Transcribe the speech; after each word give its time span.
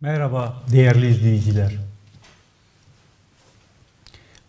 Merhaba 0.00 0.62
değerli 0.72 1.08
izleyiciler. 1.08 1.76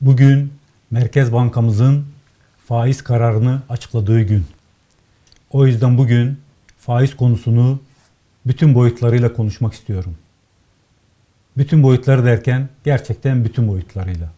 Bugün 0.01 0.53
Merkez 0.91 1.33
Bankamızın 1.33 2.05
faiz 2.67 3.01
kararını 3.01 3.61
açıkladığı 3.69 4.21
gün. 4.21 4.45
O 5.51 5.67
yüzden 5.67 5.97
bugün 5.97 6.39
faiz 6.79 7.15
konusunu 7.15 7.79
bütün 8.45 8.75
boyutlarıyla 8.75 9.33
konuşmak 9.33 9.73
istiyorum. 9.73 10.17
Bütün 11.57 11.83
boyutları 11.83 12.25
derken 12.25 12.69
gerçekten 12.83 13.45
bütün 13.45 13.67
boyutlarıyla. 13.67 14.31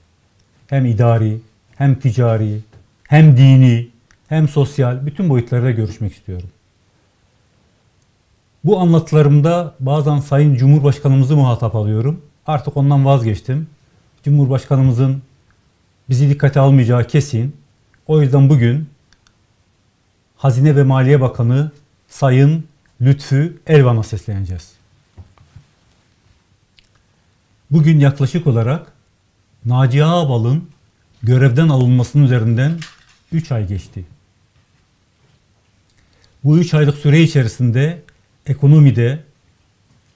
Hem 0.68 0.86
idari, 0.86 1.42
hem 1.76 2.00
ticari, 2.00 2.62
hem 3.08 3.38
dini, 3.38 3.90
hem 4.28 4.48
sosyal 4.48 5.06
bütün 5.06 5.30
boyutlarıyla 5.30 5.72
görüşmek 5.72 6.14
istiyorum. 6.14 6.50
Bu 8.64 8.80
anlatılarımda 8.80 9.76
bazen 9.80 10.20
Sayın 10.20 10.56
Cumhurbaşkanımızı 10.56 11.36
muhatap 11.36 11.76
alıyorum. 11.76 12.22
Artık 12.46 12.78
ondan 12.78 13.06
vazgeçtim. 13.06 13.68
Cumhurbaşkanımızın 14.24 15.22
bizi 16.10 16.30
dikkate 16.30 16.60
almayacağı 16.60 17.08
kesin. 17.08 17.56
O 18.08 18.22
yüzden 18.22 18.50
bugün 18.50 18.90
Hazine 20.38 20.76
ve 20.76 20.84
Maliye 20.84 21.22
Bakanı 21.22 21.72
Sayın 22.10 22.66
Lütfü 23.02 23.62
Elvan'a 23.68 24.04
sesleneceğiz. 24.04 24.72
Bugün 27.72 28.00
yaklaşık 28.00 28.48
olarak 28.48 28.92
Naci 29.66 30.06
Ağbal'ın 30.06 30.70
görevden 31.24 31.70
alınmasının 31.70 32.24
üzerinden 32.24 32.80
3 33.32 33.52
ay 33.52 33.68
geçti. 33.68 34.06
Bu 36.44 36.58
3 36.58 36.74
aylık 36.74 36.98
süre 36.98 37.22
içerisinde 37.22 38.02
ekonomide 38.46 39.24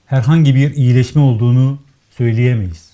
herhangi 0.05 0.55
bir 0.55 0.75
iyileşme 0.75 1.21
olduğunu 1.21 1.79
söyleyemeyiz. 2.17 2.93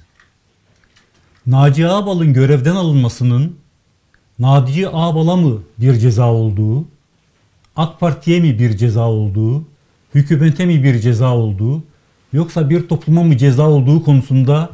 Naci 1.48 1.88
Ağbal'ın 1.88 2.34
görevden 2.34 2.76
alınmasının 2.76 3.58
Naci 4.40 4.90
Ağbal'a 4.90 5.36
mı 5.36 5.64
bir 5.78 5.94
ceza 5.94 6.32
olduğu, 6.32 6.86
AK 7.76 8.00
Parti'ye 8.00 8.40
mi 8.40 8.60
bir 8.60 8.78
ceza 8.78 9.08
olduğu, 9.08 9.64
hükümete 10.16 10.66
mi 10.66 10.84
bir 10.84 11.00
ceza 11.00 11.36
olduğu, 11.36 11.84
yoksa 12.34 12.70
bir 12.70 12.88
topluma 12.88 13.24
mı 13.24 13.38
ceza 13.38 13.70
olduğu 13.70 14.04
konusunda 14.04 14.70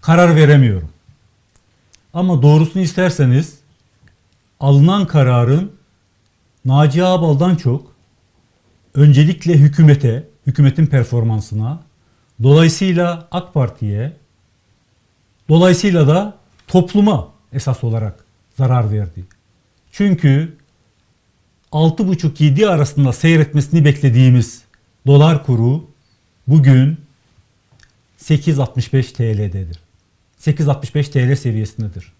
karar 0.00 0.36
veremiyorum. 0.36 0.88
Ama 2.14 2.42
doğrusunu 2.42 2.82
isterseniz 2.82 3.58
alınan 4.60 5.06
kararın 5.06 5.72
Naci 6.64 7.04
Ağbal'dan 7.04 7.56
çok 7.56 7.97
öncelikle 8.94 9.54
hükümete, 9.54 10.28
hükümetin 10.46 10.86
performansına, 10.86 11.82
dolayısıyla 12.42 13.28
AK 13.30 13.54
Parti'ye, 13.54 14.16
dolayısıyla 15.48 16.08
da 16.08 16.38
topluma 16.66 17.32
esas 17.52 17.84
olarak 17.84 18.24
zarar 18.56 18.92
verdi. 18.92 19.24
Çünkü 19.92 20.56
6,5-7 21.72 22.66
arasında 22.66 23.12
seyretmesini 23.12 23.84
beklediğimiz 23.84 24.62
dolar 25.06 25.46
kuru 25.46 25.90
bugün 26.46 26.98
8.65 28.18 29.12
TL'dedir. 29.12 29.78
8.65 30.40 31.10
TL 31.10 31.36
seviyesindedir. 31.36 32.12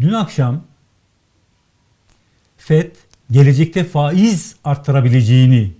Dün 0.00 0.12
akşam 0.12 0.64
FED 2.56 2.92
gelecekte 3.30 3.84
faiz 3.84 4.56
arttırabileceğini 4.64 5.72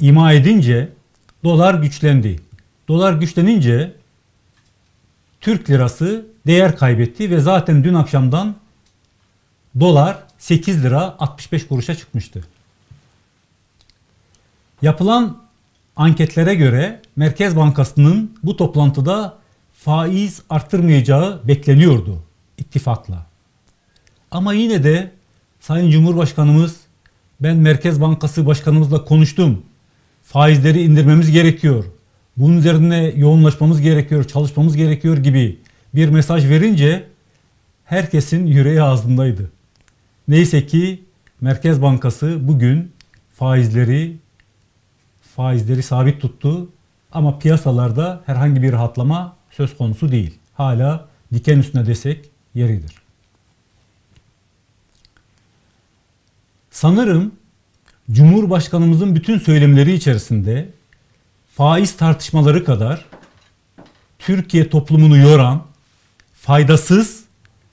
ima 0.00 0.32
edince 0.32 0.88
dolar 1.44 1.74
güçlendi. 1.74 2.40
Dolar 2.88 3.12
güçlenince 3.12 3.94
Türk 5.40 5.70
lirası 5.70 6.26
değer 6.46 6.76
kaybetti 6.76 7.30
ve 7.30 7.40
zaten 7.40 7.84
dün 7.84 7.94
akşamdan 7.94 8.54
dolar 9.80 10.18
8 10.38 10.84
lira 10.84 11.16
65 11.18 11.66
kuruşa 11.66 11.94
çıkmıştı. 11.94 12.44
Yapılan 14.82 15.42
anketlere 15.96 16.54
göre 16.54 17.02
Merkez 17.16 17.56
Bankası'nın 17.56 18.38
bu 18.42 18.56
toplantıda 18.56 19.38
faiz 19.74 20.42
arttırmayacağı 20.50 21.40
bekleniyordu 21.48 22.22
ittifakla. 22.58 23.26
Ama 24.30 24.52
yine 24.52 24.84
de 24.84 25.12
Sayın 25.62 25.90
Cumhurbaşkanımız 25.90 26.76
ben 27.40 27.56
Merkez 27.56 28.00
Bankası 28.00 28.46
Başkanımızla 28.46 29.04
konuştum. 29.04 29.62
Faizleri 30.22 30.82
indirmemiz 30.82 31.30
gerekiyor. 31.30 31.84
Bunun 32.36 32.56
üzerine 32.56 33.12
yoğunlaşmamız 33.16 33.80
gerekiyor, 33.80 34.24
çalışmamız 34.24 34.76
gerekiyor 34.76 35.16
gibi 35.16 35.58
bir 35.94 36.08
mesaj 36.08 36.48
verince 36.48 37.08
herkesin 37.84 38.46
yüreği 38.46 38.82
ağzındaydı. 38.82 39.50
Neyse 40.28 40.66
ki 40.66 41.04
Merkez 41.40 41.82
Bankası 41.82 42.48
bugün 42.48 42.92
faizleri 43.34 44.16
faizleri 45.36 45.82
sabit 45.82 46.20
tuttu 46.20 46.68
ama 47.12 47.38
piyasalarda 47.38 48.22
herhangi 48.26 48.62
bir 48.62 48.72
rahatlama 48.72 49.36
söz 49.50 49.76
konusu 49.76 50.12
değil. 50.12 50.38
Hala 50.54 51.08
diken 51.34 51.58
üstüne 51.58 51.86
desek 51.86 52.30
yeridir. 52.54 53.01
Sanırım 56.72 57.32
Cumhurbaşkanımızın 58.10 59.14
bütün 59.14 59.38
söylemleri 59.38 59.92
içerisinde 59.92 60.68
faiz 61.54 61.96
tartışmaları 61.96 62.64
kadar 62.64 63.04
Türkiye 64.18 64.68
toplumunu 64.68 65.16
yoran, 65.16 65.62
faydasız 66.34 67.24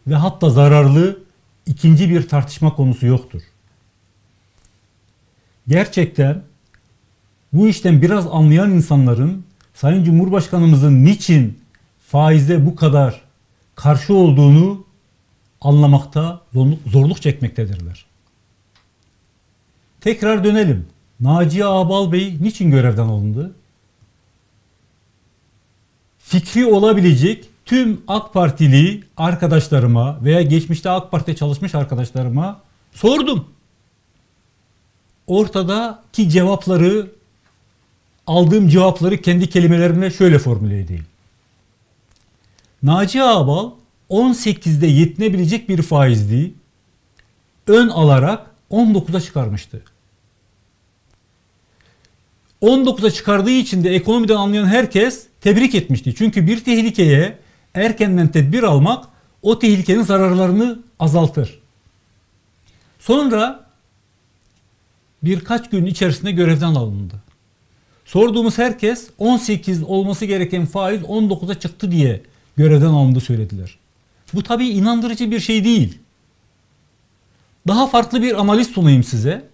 ve 0.07 0.15
hatta 0.15 0.49
zararlı 0.49 1.19
ikinci 1.65 2.09
bir 2.09 2.27
tartışma 2.27 2.75
konusu 2.75 3.05
yoktur. 3.05 3.41
Gerçekten 5.67 6.43
bu 7.53 7.67
işten 7.67 8.01
biraz 8.01 8.27
anlayan 8.27 8.71
insanların 8.71 9.45
Sayın 9.73 10.03
Cumhurbaşkanımızın 10.03 11.05
niçin 11.05 11.59
faize 12.07 12.65
bu 12.65 12.75
kadar 12.75 13.21
karşı 13.75 14.13
olduğunu 14.13 14.85
anlamakta 15.61 16.41
zorluk 16.85 17.21
çekmektedirler. 17.21 18.08
Tekrar 20.01 20.43
dönelim. 20.43 20.87
Naciye 21.19 21.65
Ağbal 21.65 22.11
Bey 22.11 22.37
niçin 22.41 22.71
görevden 22.71 23.07
alındı? 23.07 23.55
Fikri 26.19 26.65
olabilecek 26.65 27.49
tüm 27.65 28.01
AK 28.07 28.33
Partili 28.33 29.03
arkadaşlarıma 29.17 30.23
veya 30.23 30.41
geçmişte 30.41 30.89
AK 30.89 31.11
Parti'de 31.11 31.35
çalışmış 31.35 31.75
arkadaşlarıma 31.75 32.61
sordum. 32.93 33.45
Ortadaki 35.27 36.29
cevapları 36.29 37.11
aldığım 38.27 38.67
cevapları 38.69 39.21
kendi 39.21 39.49
kelimelerimle 39.49 40.11
şöyle 40.11 40.39
formüle 40.39 40.79
edeyim. 40.79 41.05
Naci 42.83 43.23
Ağbal 43.23 43.71
18'de 44.09 44.87
yetinebilecek 44.87 45.69
bir 45.69 45.81
faizli 45.81 46.53
ön 47.67 47.87
alarak 47.89 48.49
19'a 48.71 49.21
çıkarmıştı. 49.21 49.81
19'a 52.61 53.11
çıkardığı 53.11 53.51
için 53.51 53.83
de 53.83 53.89
ekonomiden 53.89 54.35
anlayan 54.35 54.65
herkes 54.65 55.27
tebrik 55.41 55.75
etmişti. 55.75 56.15
Çünkü 56.17 56.47
bir 56.47 56.63
tehlikeye 56.63 57.37
erkenden 57.73 58.27
tedbir 58.27 58.63
almak 58.63 59.05
o 59.41 59.59
tehlikenin 59.59 60.01
zararlarını 60.01 60.79
azaltır. 60.99 61.59
Sonra 62.99 63.65
birkaç 65.23 65.69
gün 65.69 65.85
içerisinde 65.85 66.31
görevden 66.31 66.75
alındı. 66.75 67.13
Sorduğumuz 68.05 68.57
herkes 68.57 69.07
18 69.17 69.83
olması 69.83 70.25
gereken 70.25 70.65
faiz 70.65 71.01
19'a 71.01 71.59
çıktı 71.59 71.91
diye 71.91 72.21
görevden 72.57 72.85
alındı 72.85 73.19
söylediler. 73.19 73.77
Bu 74.33 74.43
tabii 74.43 74.67
inandırıcı 74.67 75.31
bir 75.31 75.39
şey 75.39 75.63
değil. 75.63 75.97
Daha 77.67 77.87
farklı 77.87 78.21
bir 78.21 78.39
analiz 78.39 78.67
sunayım 78.67 79.03
size. 79.03 79.49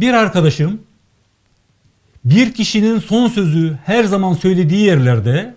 Bir 0.00 0.14
arkadaşım 0.14 0.80
bir 2.24 2.54
kişinin 2.54 2.98
son 2.98 3.28
sözü 3.28 3.78
her 3.84 4.04
zaman 4.04 4.32
söylediği 4.32 4.80
yerlerde 4.80 5.54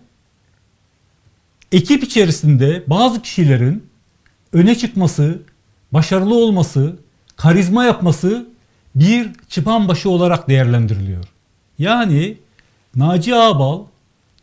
ekip 1.71 2.03
içerisinde 2.03 2.83
bazı 2.87 3.21
kişilerin 3.21 3.87
öne 4.53 4.75
çıkması, 4.75 5.41
başarılı 5.91 6.35
olması, 6.35 6.95
karizma 7.35 7.85
yapması 7.85 8.47
bir 8.95 9.31
çıpan 9.49 9.87
başı 9.87 10.09
olarak 10.09 10.49
değerlendiriliyor. 10.49 11.25
Yani 11.79 12.37
Naci 12.95 13.35
Ağbal 13.35 13.83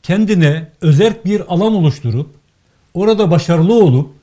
kendine 0.03 0.69
özerk 0.81 1.25
bir 1.25 1.55
alan 1.55 1.75
oluşturup 1.75 2.35
orada 2.95 3.31
başarılı 3.31 3.75
olup 3.75 4.15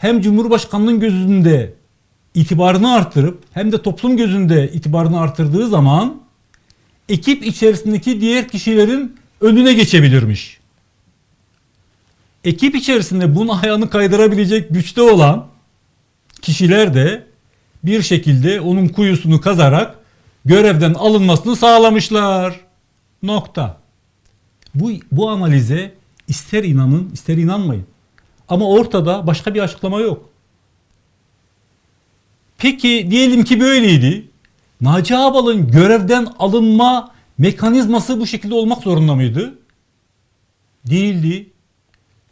hem 0.00 0.20
Cumhurbaşkanının 0.20 1.00
gözünde 1.00 1.72
itibarını 2.34 2.92
arttırıp 2.92 3.42
hem 3.54 3.72
de 3.72 3.82
toplum 3.82 4.16
gözünde 4.16 4.72
itibarını 4.72 5.20
arttırdığı 5.20 5.68
zaman 5.68 6.22
ekip 7.08 7.46
içerisindeki 7.46 8.20
diğer 8.20 8.48
kişilerin 8.48 9.16
önüne 9.40 9.72
geçebilirmiş. 9.72 10.60
Ekip 12.44 12.74
içerisinde 12.74 13.36
bunun 13.36 13.58
ayağını 13.58 13.90
kaydırabilecek 13.90 14.70
güçte 14.70 15.02
olan 15.02 15.46
kişiler 16.42 16.94
de 16.94 17.26
bir 17.84 18.02
şekilde 18.02 18.60
onun 18.60 18.88
kuyusunu 18.88 19.40
kazarak 19.40 19.98
görevden 20.44 20.94
alınmasını 20.94 21.56
sağlamışlar. 21.56 22.60
Nokta. 23.22 23.80
Bu, 24.74 24.90
bu 25.12 25.30
analize 25.30 25.94
ister 26.28 26.64
inanın 26.64 27.10
ister 27.12 27.36
inanmayın. 27.36 27.86
Ama 28.50 28.68
ortada 28.68 29.26
başka 29.26 29.54
bir 29.54 29.60
açıklama 29.60 30.00
yok. 30.00 30.30
Peki 32.58 33.08
diyelim 33.10 33.44
ki 33.44 33.60
böyleydi. 33.60 34.28
Naci 34.80 35.16
Ağbal'ın 35.16 35.70
görevden 35.70 36.28
alınma 36.38 37.14
mekanizması 37.38 38.20
bu 38.20 38.26
şekilde 38.26 38.54
olmak 38.54 38.82
zorunda 38.82 39.14
mıydı? 39.14 39.58
Değildi. 40.86 41.50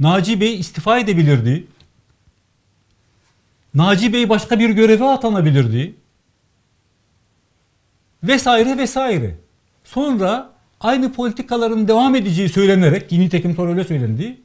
Naci 0.00 0.40
Bey 0.40 0.60
istifa 0.60 0.98
edebilirdi. 0.98 1.66
Naci 3.74 4.12
Bey 4.12 4.28
başka 4.28 4.58
bir 4.58 4.70
göreve 4.70 5.04
atanabilirdi. 5.04 5.94
Vesaire 8.22 8.78
vesaire. 8.78 9.38
Sonra 9.84 10.50
aynı 10.80 11.12
politikaların 11.12 11.88
devam 11.88 12.14
edeceği 12.14 12.48
söylenerek, 12.48 13.10
ki 13.10 13.20
nitekim 13.20 13.54
sonra 13.54 13.70
öyle 13.70 13.84
söylendi, 13.84 14.40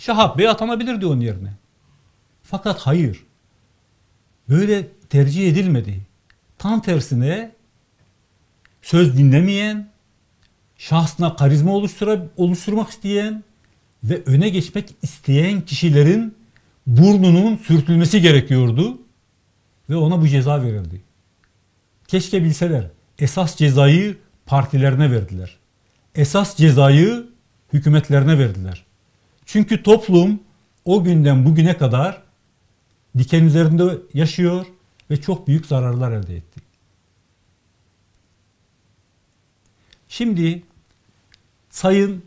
Şahap 0.00 0.38
Bey 0.38 0.48
atanabilirdi 0.48 1.06
onun 1.06 1.20
yerine. 1.20 1.52
Fakat 2.42 2.80
hayır. 2.80 3.24
Böyle 4.48 4.88
tercih 5.10 5.48
edilmedi. 5.48 6.00
Tam 6.58 6.82
tersine 6.82 7.52
söz 8.82 9.18
dinlemeyen, 9.18 9.90
şahsına 10.76 11.36
karizma 11.36 11.72
oluşturmak 12.36 12.90
isteyen 12.90 13.44
ve 14.04 14.22
öne 14.26 14.48
geçmek 14.48 14.94
isteyen 15.02 15.60
kişilerin 15.60 16.34
burnunun 16.86 17.56
sürtülmesi 17.56 18.20
gerekiyordu 18.20 18.98
ve 19.90 19.96
ona 19.96 20.20
bu 20.20 20.28
ceza 20.28 20.62
verildi. 20.62 21.02
Keşke 22.08 22.44
bilseler 22.44 22.90
esas 23.18 23.56
cezayı 23.56 24.16
partilerine 24.46 25.10
verdiler. 25.10 25.58
Esas 26.14 26.56
cezayı 26.56 27.26
hükümetlerine 27.72 28.38
verdiler. 28.38 28.89
Çünkü 29.52 29.82
toplum 29.82 30.40
o 30.84 31.04
günden 31.04 31.44
bugüne 31.44 31.76
kadar 31.76 32.22
diken 33.18 33.44
üzerinde 33.44 33.98
yaşıyor 34.14 34.66
ve 35.10 35.20
çok 35.20 35.48
büyük 35.48 35.66
zararlar 35.66 36.12
elde 36.12 36.36
etti. 36.36 36.60
Şimdi 40.08 40.62
Sayın 41.70 42.24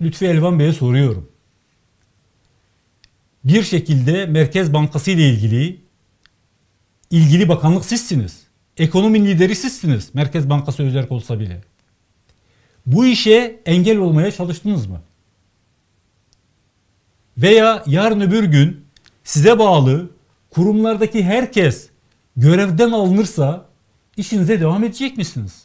Lütfi 0.00 0.26
Elvan 0.26 0.58
Bey'e 0.58 0.72
soruyorum. 0.72 1.30
Bir 3.44 3.62
şekilde 3.62 4.26
Merkez 4.26 4.72
Bankası 4.72 5.10
ile 5.10 5.28
ilgili 5.28 5.80
ilgili 7.10 7.48
bakanlık 7.48 7.84
sizsiniz. 7.84 8.42
Ekonomi 8.76 9.26
lideri 9.26 9.56
sizsiniz. 9.56 10.14
Merkez 10.14 10.50
Bankası 10.50 10.82
özel 10.82 11.06
olsa 11.10 11.40
bile. 11.40 11.60
Bu 12.86 13.06
işe 13.06 13.60
engel 13.66 13.98
olmaya 13.98 14.30
çalıştınız 14.32 14.86
mı? 14.86 15.02
Veya 17.42 17.82
yarın 17.86 18.20
öbür 18.20 18.44
gün 18.44 18.86
size 19.24 19.58
bağlı 19.58 20.10
kurumlardaki 20.50 21.24
herkes 21.24 21.90
görevden 22.36 22.90
alınırsa 22.90 23.66
işinize 24.16 24.60
devam 24.60 24.84
edecek 24.84 25.16
misiniz? 25.16 25.64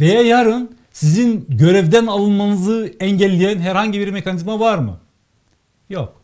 Veya 0.00 0.22
yarın 0.22 0.76
sizin 0.92 1.46
görevden 1.48 2.06
alınmanızı 2.06 2.94
engelleyen 3.00 3.58
herhangi 3.58 4.00
bir 4.00 4.08
mekanizma 4.08 4.60
var 4.60 4.78
mı? 4.78 5.00
Yok. 5.90 6.22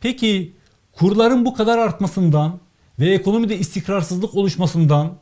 Peki 0.00 0.52
kurların 0.92 1.44
bu 1.44 1.54
kadar 1.54 1.78
artmasından 1.78 2.60
ve 3.00 3.10
ekonomide 3.10 3.58
istikrarsızlık 3.58 4.34
oluşmasından 4.34 5.18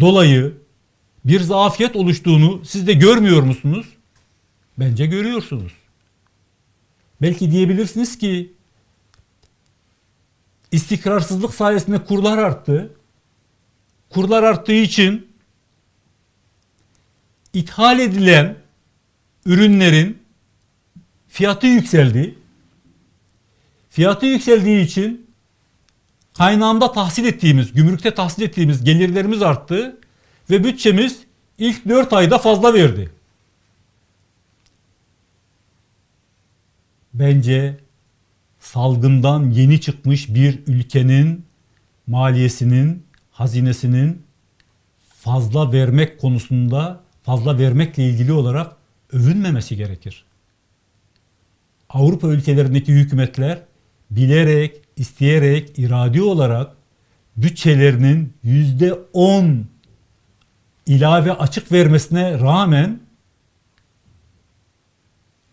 dolayı 0.00 0.65
bir 1.26 1.40
zafiyet 1.40 1.96
oluştuğunu 1.96 2.64
siz 2.64 2.86
de 2.86 2.92
görmüyor 2.92 3.42
musunuz? 3.42 3.86
Bence 4.78 5.06
görüyorsunuz. 5.06 5.72
Belki 7.22 7.50
diyebilirsiniz 7.50 8.18
ki 8.18 8.52
istikrarsızlık 10.72 11.54
sayesinde 11.54 12.04
kurlar 12.04 12.38
arttı. 12.38 12.92
Kurlar 14.10 14.42
arttığı 14.42 14.72
için 14.72 15.26
ithal 17.52 18.00
edilen 18.00 18.56
ürünlerin 19.46 20.22
fiyatı 21.28 21.66
yükseldi. 21.66 22.38
Fiyatı 23.90 24.26
yükseldiği 24.26 24.84
için 24.84 25.30
kaynağında 26.34 26.92
tahsil 26.92 27.24
ettiğimiz, 27.24 27.72
gümrükte 27.72 28.14
tahsil 28.14 28.42
ettiğimiz 28.42 28.84
gelirlerimiz 28.84 29.42
arttı 29.42 30.00
ve 30.50 30.64
bütçemiz 30.64 31.20
ilk 31.58 31.88
4 31.88 32.12
ayda 32.12 32.38
fazla 32.38 32.74
verdi. 32.74 33.10
Bence 37.14 37.76
salgından 38.60 39.50
yeni 39.50 39.80
çıkmış 39.80 40.34
bir 40.34 40.58
ülkenin 40.66 41.44
maliyesinin, 42.06 43.02
hazinesinin 43.30 44.22
fazla 45.08 45.72
vermek 45.72 46.20
konusunda 46.20 47.00
fazla 47.22 47.58
vermekle 47.58 48.08
ilgili 48.08 48.32
olarak 48.32 48.76
övünmemesi 49.12 49.76
gerekir. 49.76 50.24
Avrupa 51.88 52.28
ülkelerindeki 52.28 52.92
hükümetler 52.92 53.62
bilerek, 54.10 54.80
isteyerek, 54.96 55.78
iradi 55.78 56.22
olarak 56.22 56.76
bütçelerinin 57.36 58.32
yüzde 58.42 58.94
on 59.12 59.66
ilave 60.86 61.32
açık 61.32 61.72
vermesine 61.72 62.40
rağmen 62.40 63.00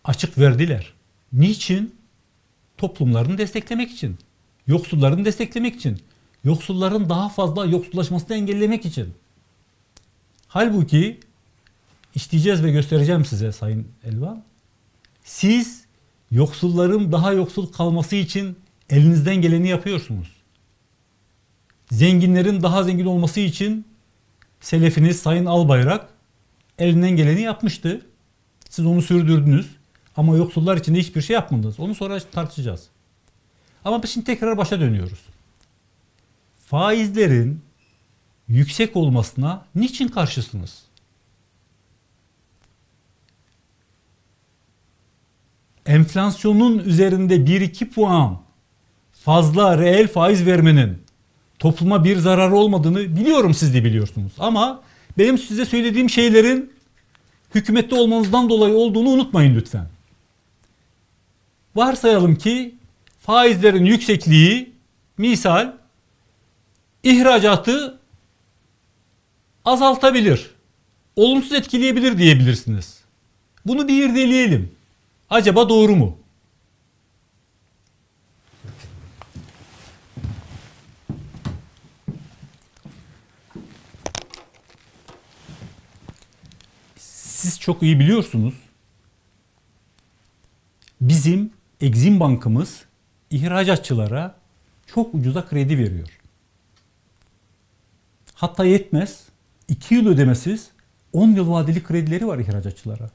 açık 0.04 0.38
verdiler. 0.38 0.92
Niçin? 1.32 1.94
Toplumlarını 2.78 3.38
desteklemek 3.38 3.90
için. 3.90 4.18
Yoksullarını 4.66 5.24
desteklemek 5.24 5.76
için. 5.76 6.02
Yoksulların 6.44 7.08
daha 7.08 7.28
fazla 7.28 7.66
yoksullaşmasını 7.66 8.36
engellemek 8.36 8.86
için. 8.86 9.14
Halbuki 10.48 11.20
işleyeceğiz 12.14 12.64
ve 12.64 12.70
göstereceğim 12.70 13.24
size 13.24 13.52
Sayın 13.52 13.88
Elvan. 14.04 14.44
Siz 15.24 15.84
yoksulların 16.30 17.12
daha 17.12 17.32
yoksul 17.32 17.66
kalması 17.66 18.16
için 18.16 18.58
elinizden 18.90 19.36
geleni 19.36 19.68
yapıyorsunuz. 19.68 20.28
Zenginlerin 21.90 22.62
daha 22.62 22.82
zengin 22.82 23.06
olması 23.06 23.40
için 23.40 23.86
selefiniz 24.64 25.20
Sayın 25.20 25.46
Albayrak 25.46 26.08
elinden 26.78 27.10
geleni 27.10 27.40
yapmıştı. 27.40 28.06
Siz 28.70 28.86
onu 28.86 29.02
sürdürdünüz. 29.02 29.76
Ama 30.16 30.36
yoksullar 30.36 30.76
için 30.76 30.94
de 30.94 30.98
hiçbir 30.98 31.22
şey 31.22 31.34
yapmadınız. 31.34 31.80
Onu 31.80 31.94
sonra 31.94 32.20
tartışacağız. 32.20 32.88
Ama 33.84 34.02
biz 34.02 34.10
şimdi 34.10 34.26
tekrar 34.26 34.56
başa 34.58 34.80
dönüyoruz. 34.80 35.18
Faizlerin 36.66 37.62
yüksek 38.48 38.96
olmasına 38.96 39.64
niçin 39.74 40.08
karşısınız? 40.08 40.82
Enflasyonun 45.86 46.78
üzerinde 46.78 47.36
1-2 47.36 47.90
puan 47.90 48.40
fazla 49.12 49.78
reel 49.78 50.08
faiz 50.08 50.46
vermenin 50.46 51.03
topluma 51.64 52.04
bir 52.04 52.16
zararı 52.16 52.54
olmadığını 52.56 53.16
biliyorum 53.16 53.54
siz 53.54 53.74
de 53.74 53.84
biliyorsunuz. 53.84 54.32
Ama 54.38 54.82
benim 55.18 55.38
size 55.38 55.64
söylediğim 55.64 56.10
şeylerin 56.10 56.72
hükümette 57.54 57.94
olmanızdan 57.94 58.48
dolayı 58.48 58.74
olduğunu 58.74 59.08
unutmayın 59.08 59.54
lütfen. 59.54 59.88
Varsayalım 61.76 62.36
ki 62.36 62.74
faizlerin 63.20 63.84
yüksekliği 63.84 64.72
misal 65.18 65.72
ihracatı 67.02 67.98
azaltabilir. 69.64 70.50
Olumsuz 71.16 71.52
etkileyebilir 71.52 72.18
diyebilirsiniz. 72.18 72.98
Bunu 73.66 73.88
bir 73.88 74.08
irdeleyelim. 74.08 74.72
Acaba 75.30 75.68
doğru 75.68 75.96
mu? 75.96 76.18
Siz 87.44 87.53
çok 87.64 87.82
iyi 87.82 88.00
biliyorsunuz. 88.00 88.54
Bizim 91.00 91.50
Exim 91.80 92.20
Bankımız 92.20 92.84
ihracatçılara 93.30 94.34
çok 94.86 95.14
ucuza 95.14 95.46
kredi 95.46 95.78
veriyor. 95.78 96.08
Hatta 98.34 98.64
yetmez. 98.64 99.28
2 99.68 99.94
yıl 99.94 100.08
ödemesiz 100.08 100.70
10 101.12 101.28
yıl 101.28 101.50
vadeli 101.50 101.82
kredileri 101.82 102.26
var 102.26 102.38
ihracatçılara. 102.38 103.10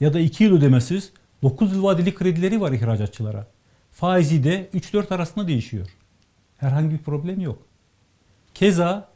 Ya 0.00 0.14
da 0.14 0.20
2 0.20 0.44
yıl 0.44 0.56
ödemesiz 0.56 1.12
9 1.42 1.72
yıl 1.72 1.82
vadeli 1.82 2.14
kredileri 2.14 2.60
var 2.60 2.72
ihracatçılara. 2.72 3.46
Faizi 3.92 4.44
de 4.44 4.70
3-4 4.74 5.14
arasında 5.14 5.48
değişiyor. 5.48 5.88
Herhangi 6.56 6.90
bir 6.90 6.98
problem 6.98 7.40
yok. 7.40 7.58
Keza 8.54 9.08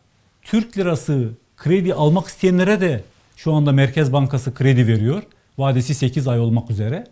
Türk 0.42 0.78
lirası 0.78 1.30
kredi 1.56 1.94
almak 1.94 2.26
isteyenlere 2.26 2.80
de 2.80 3.04
şu 3.38 3.54
anda 3.54 3.72
Merkez 3.72 4.12
Bankası 4.12 4.54
kredi 4.54 4.86
veriyor. 4.86 5.22
Vadesi 5.58 5.94
8 5.94 6.28
ay 6.28 6.40
olmak 6.40 6.70
üzere. 6.70 7.06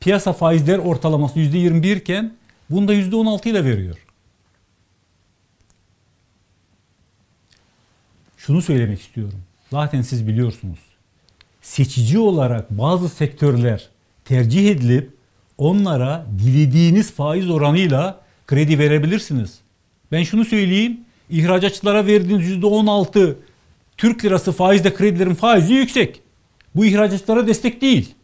Piyasa 0.00 0.32
faizler 0.32 0.78
ortalaması 0.78 1.38
%21 1.38 1.98
iken 1.98 2.34
bunda 2.70 2.94
%16 2.94 3.48
ile 3.48 3.64
veriyor. 3.64 3.96
Şunu 8.36 8.62
söylemek 8.62 9.00
istiyorum. 9.00 9.42
Zaten 9.70 10.02
siz 10.02 10.28
biliyorsunuz. 10.28 10.78
Seçici 11.62 12.18
olarak 12.18 12.70
bazı 12.70 13.08
sektörler 13.08 13.88
tercih 14.24 14.70
edilip 14.70 15.10
onlara 15.58 16.26
dilediğiniz 16.38 17.12
faiz 17.12 17.50
oranıyla 17.50 18.20
kredi 18.46 18.78
verebilirsiniz. 18.78 19.58
Ben 20.12 20.22
şunu 20.22 20.44
söyleyeyim. 20.44 21.00
İhracatçılara 21.30 22.06
verdiğiniz 22.06 22.50
%16 22.50 23.36
Türk 24.02 24.24
lirası 24.24 24.52
faizde 24.52 24.94
kredilerin 24.94 25.34
faizi 25.34 25.74
yüksek. 25.74 26.22
Bu 26.74 26.84
ihracatçılara 26.84 27.46
destek 27.46 27.80
değil. 27.80 28.14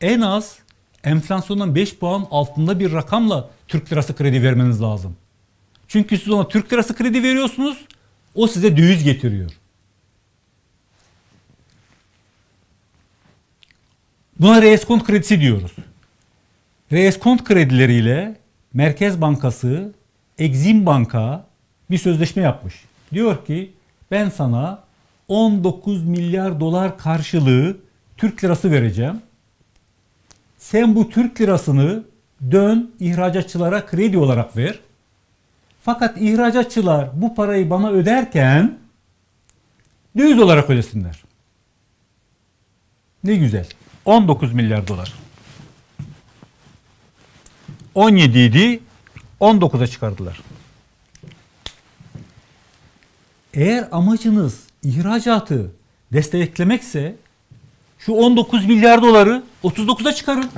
En 0.00 0.20
az 0.20 0.58
enflasyondan 1.04 1.74
5 1.74 1.96
puan 1.96 2.26
altında 2.30 2.80
bir 2.80 2.92
rakamla 2.92 3.50
Türk 3.68 3.92
lirası 3.92 4.16
kredi 4.16 4.42
vermeniz 4.42 4.82
lazım. 4.82 5.16
Çünkü 5.88 6.18
siz 6.18 6.28
ona 6.28 6.48
Türk 6.48 6.72
lirası 6.72 6.94
kredi 6.94 7.22
veriyorsunuz. 7.22 7.84
O 8.34 8.46
size 8.46 8.76
döviz 8.76 9.04
getiriyor. 9.04 9.50
Buna 14.40 14.62
reeskont 14.62 15.04
kredisi 15.04 15.40
diyoruz. 15.40 15.72
Reeskont 16.92 17.44
kredileriyle 17.44 18.40
Merkez 18.72 19.20
Bankası 19.20 19.92
Exim 20.38 20.86
Banka 20.86 21.46
bir 21.90 21.98
sözleşme 21.98 22.42
yapmış. 22.42 22.84
Diyor 23.12 23.46
ki 23.46 23.72
ben 24.10 24.28
sana 24.28 24.82
19 25.28 26.04
milyar 26.04 26.60
dolar 26.60 26.98
karşılığı 26.98 27.76
Türk 28.16 28.44
lirası 28.44 28.70
vereceğim. 28.70 29.22
Sen 30.58 30.94
bu 30.94 31.10
Türk 31.10 31.40
lirasını 31.40 32.04
dön 32.50 32.94
ihracatçılara 33.00 33.86
kredi 33.86 34.18
olarak 34.18 34.56
ver. 34.56 34.78
Fakat 35.82 36.20
ihracatçılar 36.20 37.08
bu 37.14 37.34
parayı 37.34 37.70
bana 37.70 37.90
öderken 37.90 38.78
döviz 40.16 40.38
olarak 40.38 40.70
ödesinler. 40.70 41.22
Ne 43.24 43.36
güzel. 43.36 43.66
19 44.04 44.52
milyar 44.52 44.88
dolar. 44.88 45.14
17 47.94 48.38
idi 48.38 48.80
19'a 49.40 49.86
çıkardılar. 49.86 50.40
Eğer 53.60 53.88
amacınız 53.92 54.60
ihracatı 54.82 55.72
desteklemekse 56.12 57.16
şu 57.98 58.12
19 58.12 58.66
milyar 58.66 59.02
doları 59.02 59.42
39'a 59.64 60.12
çıkarın. 60.12 60.50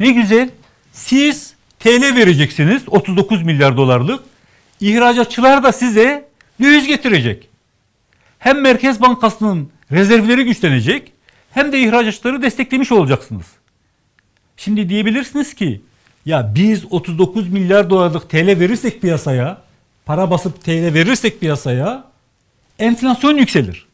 Ne 0.00 0.10
güzel. 0.10 0.50
Siz 0.92 1.54
TL 1.78 2.16
vereceksiniz 2.16 2.82
39 2.86 3.42
milyar 3.42 3.76
dolarlık. 3.76 4.24
İhracatçılar 4.80 5.62
da 5.62 5.72
size 5.72 6.28
döviz 6.60 6.86
getirecek. 6.86 7.48
Hem 8.38 8.60
Merkez 8.60 9.00
Bankası'nın 9.00 9.70
rezervleri 9.92 10.44
güçlenecek 10.44 11.12
hem 11.50 11.72
de 11.72 11.80
ihracatçıları 11.80 12.42
desteklemiş 12.42 12.92
olacaksınız. 12.92 13.46
Şimdi 14.56 14.88
diyebilirsiniz 14.88 15.54
ki 15.54 15.82
ya 16.26 16.54
biz 16.54 16.84
39 16.92 17.48
milyar 17.48 17.90
dolarlık 17.90 18.30
TL 18.30 18.46
verirsek 18.60 19.00
piyasaya, 19.00 19.62
para 20.06 20.30
basıp 20.30 20.64
TL 20.64 20.94
verirsek 20.94 21.40
piyasaya 21.40 22.04
enflasyon 22.78 23.36
yükselir. 23.36 23.86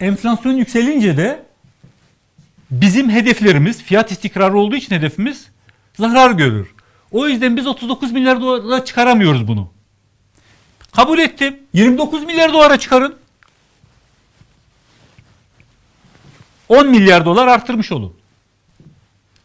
Enflasyon 0.00 0.52
yükselince 0.52 1.16
de 1.16 1.42
bizim 2.70 3.10
hedeflerimiz 3.10 3.82
fiyat 3.82 4.12
istikrarı 4.12 4.58
olduğu 4.58 4.76
için 4.76 4.96
hedefimiz 4.96 5.48
zarar 5.98 6.30
görür. 6.30 6.74
O 7.10 7.28
yüzden 7.28 7.56
biz 7.56 7.66
39 7.66 8.12
milyar 8.12 8.40
dolara 8.40 8.84
çıkaramıyoruz 8.84 9.48
bunu. 9.48 9.70
Kabul 10.92 11.18
ettim. 11.18 11.58
29 11.72 12.24
milyar 12.24 12.52
dolara 12.52 12.78
çıkarın. 12.78 13.16
10 16.68 16.88
milyar 16.88 17.24
dolar 17.24 17.46
arttırmış 17.46 17.92
olun. 17.92 18.16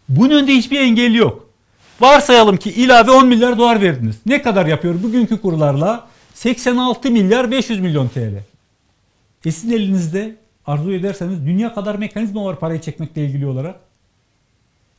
Bunun 0.10 0.36
önünde 0.36 0.54
hiçbir 0.54 0.80
engel 0.80 1.14
yok. 1.14 1.50
Varsayalım 2.00 2.58
ki 2.58 2.72
ilave 2.72 3.12
10 3.12 3.28
milyar 3.28 3.58
dolar 3.58 3.82
verdiniz. 3.82 4.16
Ne 4.26 4.42
kadar 4.42 4.66
yapıyor 4.66 5.04
bugünkü 5.04 5.42
kurlarla? 5.42 6.08
86 6.34 7.12
milyar 7.12 7.52
500 7.52 7.80
milyon 7.80 8.08
TL. 8.08 8.44
E 9.46 9.52
sizin 9.52 9.72
elinizde 9.72 10.36
arzu 10.66 10.92
ederseniz 10.92 11.46
dünya 11.46 11.74
kadar 11.74 11.96
mekanizma 11.96 12.46
var 12.46 12.60
parayı 12.60 12.82
çekmekle 12.82 13.26
ilgili 13.26 13.46
olarak. 13.46 13.76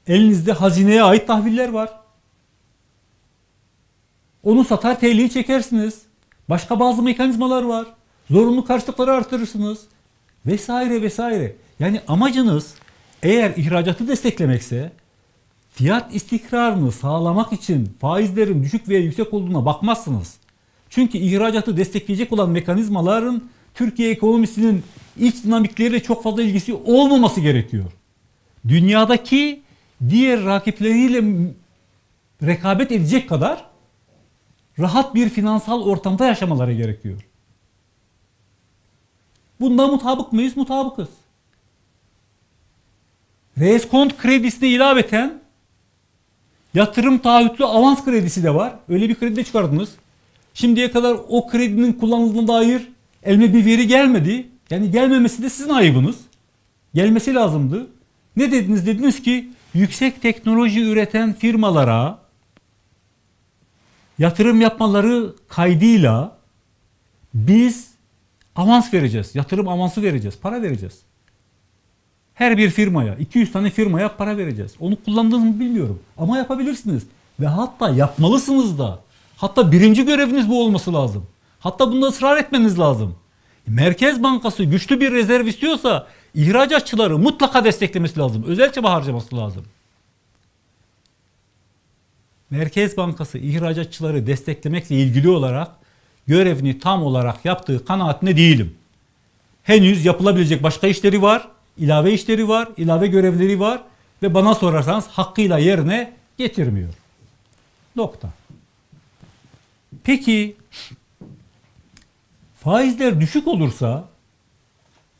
Elinizde 0.07 0.53
hazineye 0.53 1.03
ait 1.03 1.27
tahviller 1.27 1.69
var. 1.69 1.91
Onu 4.43 4.65
satar 4.65 5.01
TL'yi 5.01 5.31
çekersiniz. 5.31 6.03
Başka 6.49 6.81
bazı 6.81 7.03
mekanizmalar 7.03 7.63
var. 7.63 7.87
Zorunlu 8.31 8.65
karşılıkları 8.65 9.13
artırırsınız. 9.13 9.79
Vesaire 10.47 11.03
vesaire. 11.03 11.57
Yani 11.81 12.01
amacınız 12.09 12.75
eğer 13.23 13.51
ihracatı 13.57 14.09
desteklemekse 14.09 14.93
fiyat 15.79 16.15
istikrarını 16.15 16.93
sağlamak 16.93 17.53
için 17.53 17.97
faizlerin 18.01 18.63
düşük 18.63 18.89
veya 18.89 19.01
yüksek 19.01 19.35
olduğuna 19.35 19.67
bakmazsınız. 19.67 20.37
Çünkü 20.91 21.19
ihracatı 21.19 21.77
destekleyecek 21.77 22.33
olan 22.33 22.51
mekanizmaların 22.51 23.43
Türkiye 23.75 24.11
ekonomisinin 24.11 24.83
iç 25.19 25.45
dinamikleriyle 25.45 26.03
çok 26.03 26.23
fazla 26.23 26.43
ilgisi 26.43 26.75
olmaması 26.75 27.41
gerekiyor. 27.41 27.93
Dünyadaki 28.69 29.63
diğer 30.09 30.45
rakipleriyle 30.45 31.25
rekabet 32.43 32.93
edecek 32.93 33.29
kadar 33.29 33.67
rahat 34.79 35.15
bir 35.15 35.29
finansal 35.29 35.83
ortamda 35.83 36.27
yaşamaları 36.27 36.73
gerekiyor. 36.73 37.23
Bunda 39.61 39.87
mutabık 39.87 40.33
mıyız? 40.33 40.57
Mutabıkız. 40.57 41.09
Reskont 43.59 44.17
kredisine 44.17 44.69
ilaveten 44.69 45.48
yatırım 46.79 47.19
taahhütlü 47.19 47.65
avans 47.65 48.05
kredisi 48.05 48.43
de 48.43 48.55
var. 48.55 48.73
Öyle 48.89 49.09
bir 49.09 49.15
kredi 49.15 49.37
de 49.37 49.45
çıkardınız. 49.45 49.91
Şimdiye 50.55 50.91
kadar 50.91 51.17
o 51.29 51.47
kredinin 51.49 51.93
kullanıldığına 51.93 52.49
dair 52.49 52.89
elime 53.23 53.55
bir 53.55 53.67
veri 53.67 53.87
gelmedi. 53.87 54.49
Yani 54.71 54.91
gelmemesi 54.91 55.43
de 55.43 55.51
sizin 55.51 55.71
ayıbınız. 55.71 56.17
Gelmesi 56.95 57.35
lazımdı. 57.35 57.87
Ne 58.37 58.53
dediniz? 58.53 58.87
Dediniz 58.87 59.23
ki 59.23 59.51
yüksek 59.75 60.23
teknoloji 60.23 60.81
üreten 60.81 61.33
firmalara 61.33 62.19
yatırım 64.19 64.61
yapmaları 64.61 65.35
kaydıyla 65.49 66.39
biz 67.35 67.89
avans 68.57 68.95
vereceğiz. 68.95 69.35
Yatırım 69.35 69.69
avansı 69.69 70.03
vereceğiz. 70.03 70.39
Para 70.43 70.63
vereceğiz. 70.63 71.08
Her 72.39 72.59
bir 72.59 72.71
firmaya, 72.71 73.15
200 73.15 73.53
tane 73.53 73.71
firmaya 73.71 74.17
para 74.17 74.37
vereceğiz. 74.37 74.73
Onu 74.81 74.97
kullandığınızı 75.05 75.47
mı 75.47 75.61
bilmiyorum. 75.61 76.01
Ama 76.19 76.39
yapabilirsiniz. 76.39 77.03
Ve 77.41 77.47
hatta 77.47 77.91
yapmalısınız 77.91 78.79
da. 78.79 79.01
Hatta 79.37 79.73
birinci 79.73 80.05
göreviniz 80.05 80.49
bu 80.49 80.65
olması 80.65 80.95
lazım. 80.95 81.27
Hatta 81.61 81.93
bunda 81.93 82.07
ısrar 82.07 82.37
etmeniz 82.37 82.79
lazım. 82.79 83.15
Merkez 83.67 84.23
Bankası 84.23 84.65
güçlü 84.65 85.01
bir 85.01 85.13
rezerv 85.13 85.47
istiyorsa 85.47 86.07
ihracatçıları 86.35 87.19
mutlaka 87.19 87.65
desteklemesi 87.65 88.19
lazım. 88.19 88.45
Özel 88.47 88.73
çaba 88.73 88.93
harcaması 88.93 89.37
lazım. 89.37 89.65
Merkez 92.51 92.97
Bankası 92.97 93.39
ihracatçıları 93.39 94.27
desteklemekle 94.27 94.97
ilgili 94.97 95.29
olarak 95.29 95.71
görevini 96.27 96.79
tam 96.79 97.03
olarak 97.03 97.45
yaptığı 97.45 97.85
kanaatinde 97.85 98.37
değilim. 98.37 98.75
Henüz 99.63 100.05
yapılabilecek 100.05 100.63
başka 100.63 100.87
işleri 100.87 101.23
var 101.23 101.49
ilave 101.79 102.13
işleri 102.13 102.49
var, 102.49 102.69
ilave 102.77 103.07
görevleri 103.07 103.61
var 103.61 103.83
ve 104.23 104.35
bana 104.35 104.55
sorarsanız 104.55 105.07
hakkıyla 105.07 105.59
yerine 105.59 106.13
getirmiyor. 106.39 106.95
Nokta. 107.97 108.31
Peki 110.05 110.57
faizler 112.61 113.21
düşük 113.21 113.49
olursa 113.49 114.09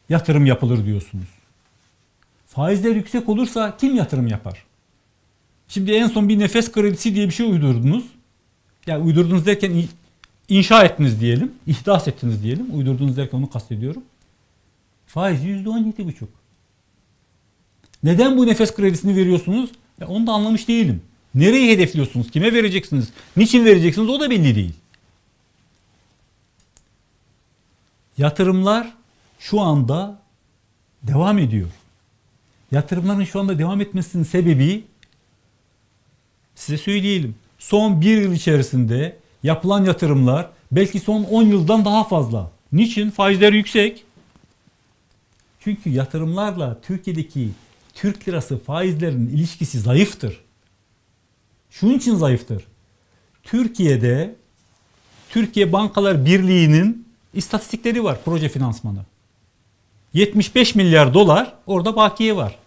yatırım 0.09 0.47
yapılır 0.47 0.85
diyorsunuz. 0.85 1.29
Faizler 2.47 2.95
yüksek 2.97 3.29
olursa 3.29 3.77
kim 3.77 3.97
yatırım 3.97 4.27
yapar? 4.27 4.65
Şimdi 5.69 5.93
en 5.93 6.07
son 6.07 6.29
bir 6.29 6.39
nefes 6.39 6.73
kredisi 6.73 7.15
diye 7.15 7.27
bir 7.27 7.33
şey 7.35 7.51
uydurdunuz. 7.51 8.05
Yani 8.87 9.05
uydurdunuz 9.05 9.47
derken 9.47 9.85
inşa 10.49 10.85
ettiniz 10.85 11.21
diyelim. 11.21 11.53
ihdas 11.67 12.09
ettiniz 12.09 12.43
diyelim. 12.43 12.67
Uydurdunuz 12.79 13.17
derken 13.17 13.39
onu 13.39 13.51
kastediyorum. 13.51 14.03
Faiz 15.07 15.45
yüzde 15.45 15.69
on 15.69 15.79
yedi 15.79 16.07
buçuk. 16.07 16.38
Neden 18.03 18.37
bu 18.37 18.47
nefes 18.47 18.75
kredisini 18.75 19.17
veriyorsunuz? 19.17 19.71
Ya 20.01 20.07
onu 20.09 20.27
da 20.27 20.33
anlamış 20.33 20.69
değilim. 20.69 21.03
Nereyi 21.35 21.73
hedefliyorsunuz? 21.73 22.31
Kime 22.31 22.53
vereceksiniz? 22.53 23.09
Niçin 23.37 23.65
vereceksiniz? 23.65 24.09
O 24.09 24.21
da 24.21 24.31
belli 24.31 24.55
değil. 24.55 24.73
Yatırımlar 28.19 28.93
şu 29.39 29.61
anda 29.61 30.19
devam 31.03 31.39
ediyor. 31.39 31.69
Yatırımların 32.73 33.25
şu 33.25 33.41
anda 33.41 33.59
devam 33.59 33.81
etmesinin 33.81 34.25
sebebi 34.25 34.85
size 36.55 36.79
söyleyelim. 36.79 37.35
Son 37.59 38.01
bir 38.01 38.23
yıl 38.23 38.33
içerisinde 38.33 39.17
yapılan 39.43 39.85
yatırımlar 39.85 40.51
belki 40.73 41.01
son 41.01 41.25
10 41.25 41.43
yıldan 41.43 41.85
daha 41.85 42.05
fazla. 42.05 42.51
Niçin? 42.73 43.11
Faizler 43.11 43.53
yüksek. 43.53 44.05
Çünkü 45.61 45.91
yatırımlarla 45.91 46.81
Türkiye'deki 46.81 47.51
Türk 47.99 48.29
lirası 48.29 48.59
faizlerinin 48.59 49.29
ilişkisi 49.29 49.81
zayıftır. 49.81 50.41
Şunun 51.71 51.95
için 51.95 52.15
zayıftır. 52.15 52.65
Türkiye'de 53.43 54.35
Türkiye 55.31 55.73
Bankalar 55.73 56.25
Birliği'nin 56.25 57.09
istatistikleri 57.35 58.05
var 58.05 58.19
proje 58.25 58.49
finansmanı. 58.49 59.05
75 60.15 60.75
milyar 60.75 61.15
dolar 61.15 61.55
orada 61.67 61.97
bakiye 61.97 62.37
var. 62.37 62.59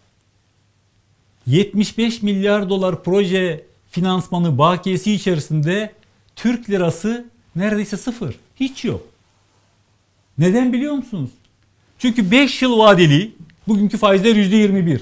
75 1.47 2.21
milyar 2.21 2.69
dolar 2.69 3.03
proje 3.03 3.65
finansmanı 3.91 4.57
bakiyesi 4.57 5.13
içerisinde 5.13 5.93
Türk 6.35 6.69
lirası 6.69 7.25
neredeyse 7.55 7.97
sıfır. 7.97 8.35
Hiç 8.55 8.85
yok. 8.85 9.01
Neden 10.37 10.73
biliyor 10.73 10.93
musunuz? 10.93 11.29
Çünkü 11.99 12.31
5 12.31 12.61
yıl 12.61 12.77
vadeli 12.77 13.31
bugünkü 13.67 13.97
faizler 13.97 14.35
%21. 14.35 14.99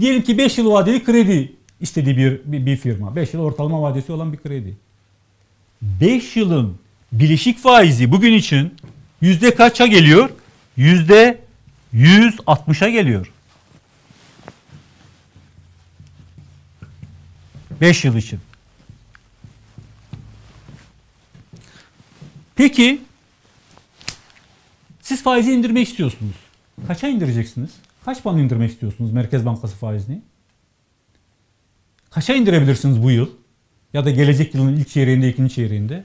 Diyelim 0.00 0.22
ki 0.22 0.38
5 0.38 0.58
yıl 0.58 0.70
vadeli 0.70 1.04
kredi 1.04 1.52
istediği 1.80 2.16
bir, 2.16 2.40
bir, 2.44 2.66
bir 2.66 2.76
firma. 2.76 3.16
5 3.16 3.34
yıl 3.34 3.40
ortalama 3.40 3.82
vadesi 3.82 4.12
olan 4.12 4.32
bir 4.32 4.38
kredi. 4.38 4.76
5 5.82 6.36
yılın 6.36 6.78
bileşik 7.12 7.58
faizi 7.58 8.12
bugün 8.12 8.32
için 8.32 8.74
yüzde 9.20 9.54
kaça 9.54 9.86
geliyor? 9.86 10.30
Yüzde 10.76 11.40
160'a 11.94 12.88
geliyor. 12.88 13.32
5 17.80 18.04
yıl 18.04 18.16
için. 18.16 18.40
Peki 22.56 23.00
siz 25.02 25.22
faizi 25.22 25.52
indirmek 25.52 25.88
istiyorsunuz. 25.88 26.36
Kaça 26.86 27.08
indireceksiniz? 27.08 27.70
Kaç 28.04 28.22
puan 28.22 28.38
indirmek 28.38 28.70
istiyorsunuz 28.70 29.12
Merkez 29.12 29.46
Bankası 29.46 29.76
faizini? 29.76 30.22
Kaça 32.10 32.34
indirebilirsiniz 32.34 33.02
bu 33.02 33.10
yıl? 33.10 33.30
Ya 33.92 34.04
da 34.04 34.10
gelecek 34.10 34.54
yılın 34.54 34.76
ilk 34.76 34.88
çeyreğinde, 34.88 35.28
ikinci 35.28 35.54
çeyreğinde? 35.54 36.04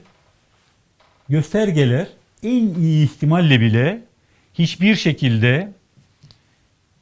Göstergeler 1.28 2.08
en 2.42 2.74
iyi 2.74 3.04
ihtimalle 3.04 3.60
bile 3.60 4.02
hiçbir 4.54 4.96
şekilde 4.96 5.72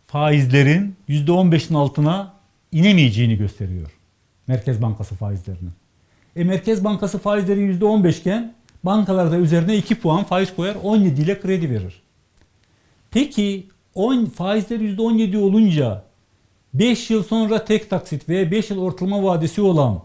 faizlerin 0.07 0.97
%15'in 1.09 1.75
altına 1.75 2.35
inemeyeceğini 2.73 3.37
gösteriyor. 3.37 3.91
Merkez 4.47 4.83
Bankası 4.83 5.15
faizlerinin. 5.15 5.73
E 6.37 6.45
Merkez 6.45 6.85
Bankası 6.85 7.19
faizleri 7.19 7.61
%15 7.61 8.21
iken 8.21 8.55
bankalar 8.85 9.31
da 9.31 9.37
üzerine 9.37 9.77
2 9.77 9.95
puan 9.95 10.25
faiz 10.25 10.57
koyar 10.57 10.77
17 10.83 11.23
ile 11.23 11.41
kredi 11.41 11.71
verir. 11.71 12.03
Peki 13.11 13.67
10 13.97 14.27
faizler 14.27 14.81
%17 14.81 15.37
olunca 15.37 16.05
5 16.75 17.11
yıl 17.11 17.23
sonra 17.23 17.65
tek 17.65 17.91
taksit 17.91 18.29
veya 18.29 18.51
5 18.51 18.71
yıl 18.71 18.79
ortalama 18.83 19.25
vadesi 19.25 19.61
olan 19.61 20.03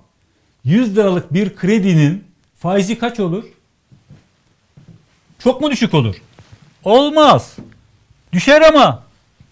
100 0.63 0.95
liralık 0.95 1.34
bir 1.34 1.56
kredinin 1.56 2.23
faizi 2.58 2.97
kaç 2.97 3.19
olur? 3.19 3.43
Çok 5.39 5.62
mu 5.62 5.71
düşük 5.71 5.93
olur? 5.93 6.15
Olmaz. 6.84 7.58
Düşer 8.34 8.62
ama 8.62 9.04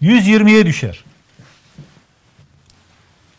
120'ye 0.02 0.66
düşer. 0.66 1.04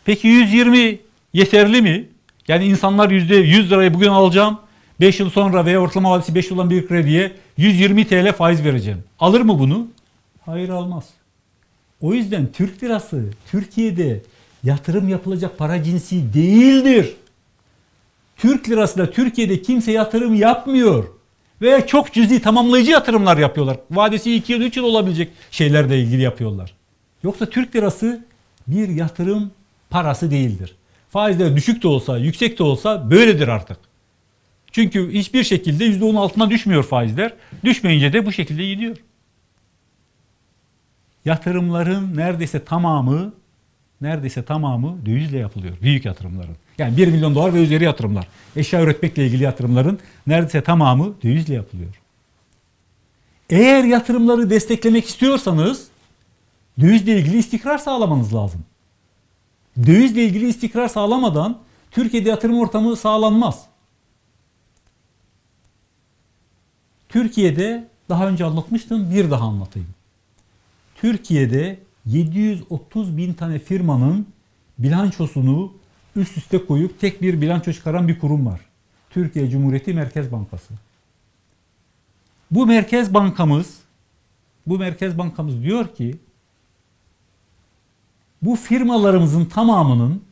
Peki 0.04 0.28
120 0.28 0.98
yeterli 1.32 1.82
mi? 1.82 2.08
Yani 2.48 2.64
insanlar 2.64 3.10
yüzde 3.10 3.36
100 3.36 3.70
lirayı 3.70 3.94
bugün 3.94 4.08
alacağım. 4.08 4.58
5 5.00 5.20
yıl 5.20 5.30
sonra 5.30 5.66
veya 5.66 5.80
ortalama 5.80 6.10
vadesi 6.10 6.34
5 6.34 6.50
yıl 6.50 6.56
olan 6.56 6.70
bir 6.70 6.88
krediye 6.88 7.32
120 7.56 8.08
TL 8.08 8.32
faiz 8.32 8.64
vereceğim. 8.64 9.04
Alır 9.20 9.40
mı 9.40 9.58
bunu? 9.58 9.88
Hayır 10.46 10.68
almaz. 10.68 11.08
O 12.00 12.14
yüzden 12.14 12.52
Türk 12.52 12.82
lirası 12.82 13.24
Türkiye'de 13.50 14.22
yatırım 14.64 15.08
yapılacak 15.08 15.58
para 15.58 15.82
cinsi 15.82 16.34
değildir. 16.34 17.14
Türk 18.36 18.68
lirasıyla 18.68 19.10
Türkiye'de 19.10 19.62
kimse 19.62 19.92
yatırım 19.92 20.34
yapmıyor. 20.34 21.04
Veya 21.62 21.86
çok 21.86 22.12
cüzi 22.12 22.42
tamamlayıcı 22.42 22.90
yatırımlar 22.90 23.38
yapıyorlar. 23.38 23.76
Vadesi 23.90 24.34
2 24.34 24.52
yıl 24.52 24.60
3 24.60 24.76
yıl 24.76 24.84
olabilecek 24.84 25.30
şeylerle 25.50 26.00
ilgili 26.00 26.22
yapıyorlar. 26.22 26.74
Yoksa 27.22 27.46
Türk 27.46 27.76
lirası 27.76 28.24
bir 28.66 28.88
yatırım 28.88 29.50
parası 29.90 30.30
değildir. 30.30 30.74
Faizler 31.10 31.56
düşük 31.56 31.82
de 31.82 31.88
olsa, 31.88 32.18
yüksek 32.18 32.58
de 32.58 32.62
olsa 32.62 33.10
böyledir 33.10 33.48
artık. 33.48 33.76
Çünkü 34.72 35.12
hiçbir 35.12 35.44
şekilde 35.44 35.86
%10 35.86 36.16
altına 36.18 36.50
düşmüyor 36.50 36.82
faizler. 36.82 37.32
Düşmeyince 37.64 38.12
de 38.12 38.26
bu 38.26 38.32
şekilde 38.32 38.66
gidiyor. 38.66 38.96
Yatırımların 41.24 42.16
neredeyse 42.16 42.64
tamamı 42.64 43.32
neredeyse 44.02 44.42
tamamı 44.42 45.06
dövizle 45.06 45.38
yapılıyor. 45.38 45.76
Büyük 45.82 46.04
yatırımların. 46.04 46.56
Yani 46.78 46.96
1 46.96 47.08
milyon 47.08 47.34
dolar 47.34 47.54
ve 47.54 47.62
üzeri 47.62 47.84
yatırımlar. 47.84 48.28
Eşya 48.56 48.82
üretmekle 48.82 49.26
ilgili 49.26 49.42
yatırımların 49.42 49.98
neredeyse 50.26 50.62
tamamı 50.62 51.14
dövizle 51.22 51.54
yapılıyor. 51.54 52.00
Eğer 53.50 53.84
yatırımları 53.84 54.50
desteklemek 54.50 55.06
istiyorsanız 55.06 55.88
dövizle 56.80 57.18
ilgili 57.18 57.38
istikrar 57.38 57.78
sağlamanız 57.78 58.34
lazım. 58.34 58.64
Dövizle 59.86 60.24
ilgili 60.24 60.48
istikrar 60.48 60.88
sağlamadan 60.88 61.58
Türkiye'de 61.90 62.28
yatırım 62.28 62.58
ortamı 62.58 62.96
sağlanmaz. 62.96 63.66
Türkiye'de 67.08 67.88
daha 68.08 68.28
önce 68.28 68.44
anlatmıştım 68.44 69.10
bir 69.10 69.30
daha 69.30 69.44
anlatayım. 69.44 69.88
Türkiye'de 71.02 71.78
730 72.06 73.16
bin 73.16 73.34
tane 73.34 73.58
firmanın 73.58 74.26
bilançosunu 74.78 75.72
üst 76.16 76.36
üste 76.36 76.66
koyup 76.66 77.00
tek 77.00 77.22
bir 77.22 77.40
bilanço 77.40 77.72
çıkaran 77.72 78.08
bir 78.08 78.18
kurum 78.18 78.46
var. 78.46 78.60
Türkiye 79.10 79.50
Cumhuriyeti 79.50 79.94
Merkez 79.94 80.32
Bankası. 80.32 80.74
Bu 82.50 82.66
Merkez 82.66 83.14
Bankamız 83.14 83.78
bu 84.66 84.78
Merkez 84.78 85.18
Bankamız 85.18 85.62
diyor 85.62 85.94
ki 85.94 86.16
bu 88.42 88.56
firmalarımızın 88.56 89.44
tamamının 89.44 90.22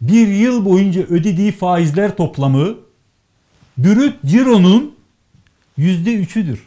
bir 0.00 0.28
yıl 0.28 0.64
boyunca 0.64 1.02
ödediği 1.02 1.52
faizler 1.52 2.16
toplamı 2.16 2.76
brüt 3.78 4.14
cironun 4.26 4.96
yüzde 5.76 6.14
üçüdür. 6.14 6.66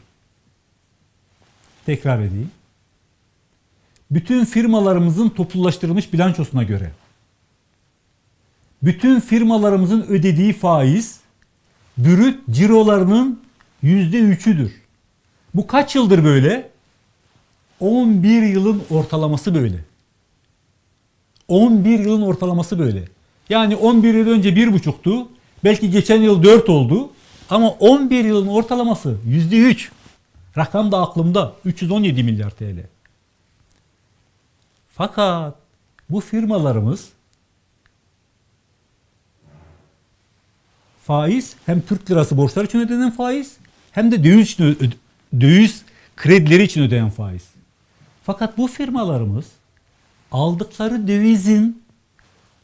Tekrar 1.86 2.20
edeyim. 2.20 2.52
Bütün 4.12 4.46
firmalarımızın 4.46 5.30
toplulaştırılmış 5.30 6.14
bilançosuna 6.14 6.64
göre 6.64 6.92
bütün 8.84 9.20
firmalarımızın 9.20 10.02
ödediği 10.02 10.54
faiz 10.54 11.20
brüt 11.98 12.40
cirolarının 12.52 13.42
yüzde 13.82 14.20
üçüdür. 14.20 14.82
Bu 15.56 15.68
kaç 15.68 15.96
yıldır 15.96 16.24
böyle? 16.24 16.70
11 17.80 18.42
yılın 18.42 18.84
ortalaması 18.90 19.56
böyle. 19.56 19.78
11 21.48 22.00
yılın 22.00 22.22
ortalaması 22.22 22.80
böyle. 22.80 23.04
Yani 23.50 23.76
11 23.76 24.14
yıl 24.14 24.28
önce 24.28 24.50
1,5'tu. 24.50 25.28
Belki 25.64 25.92
geçen 25.92 26.22
yıl 26.22 26.44
4 26.44 26.70
oldu. 26.70 27.10
Ama 27.50 27.70
11 27.70 28.26
yılın 28.26 28.48
ortalaması 28.48 29.18
%3. 29.28 29.90
Rakam 30.58 30.92
da 30.92 31.02
aklımda. 31.02 31.54
317 31.66 32.24
milyar 32.24 32.50
TL. 32.50 32.91
Fakat 35.02 35.56
bu 36.10 36.20
firmalarımız 36.22 37.10
faiz 41.04 41.56
hem 41.66 41.82
Türk 41.82 42.12
lirası 42.12 42.38
borçlar 42.38 42.66
için 42.66 42.80
ödenen 42.80 43.12
faiz 43.12 43.58
hem 43.92 44.12
de 44.12 44.24
döviz 44.24 44.52
için 44.52 44.96
döviz 45.40 45.84
kredileri 46.16 46.64
için 46.64 46.82
ödeyen 46.82 47.10
faiz. 47.10 47.50
Fakat 48.24 48.58
bu 48.58 48.68
firmalarımız 48.68 49.46
aldıkları 50.32 51.08
dövizin 51.08 51.84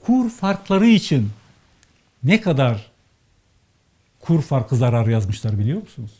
kur 0.06 0.30
farkları 0.30 0.88
için 0.88 1.30
ne 2.24 2.42
kadar 2.42 2.92
kur 4.20 4.42
farkı 4.42 4.76
zararı 4.76 5.12
yazmışlar 5.12 5.60
biliyor 5.60 5.82
musunuz? 5.82 6.14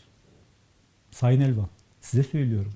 Sayın 1.10 1.40
Elvan 1.40 1.68
size 2.00 2.22
söylüyorum. 2.22 2.74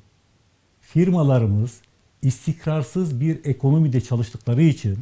Firmalarımız 0.80 1.80
istikrarsız 2.22 3.20
bir 3.20 3.44
ekonomide 3.44 4.00
çalıştıkları 4.00 4.62
için 4.62 4.98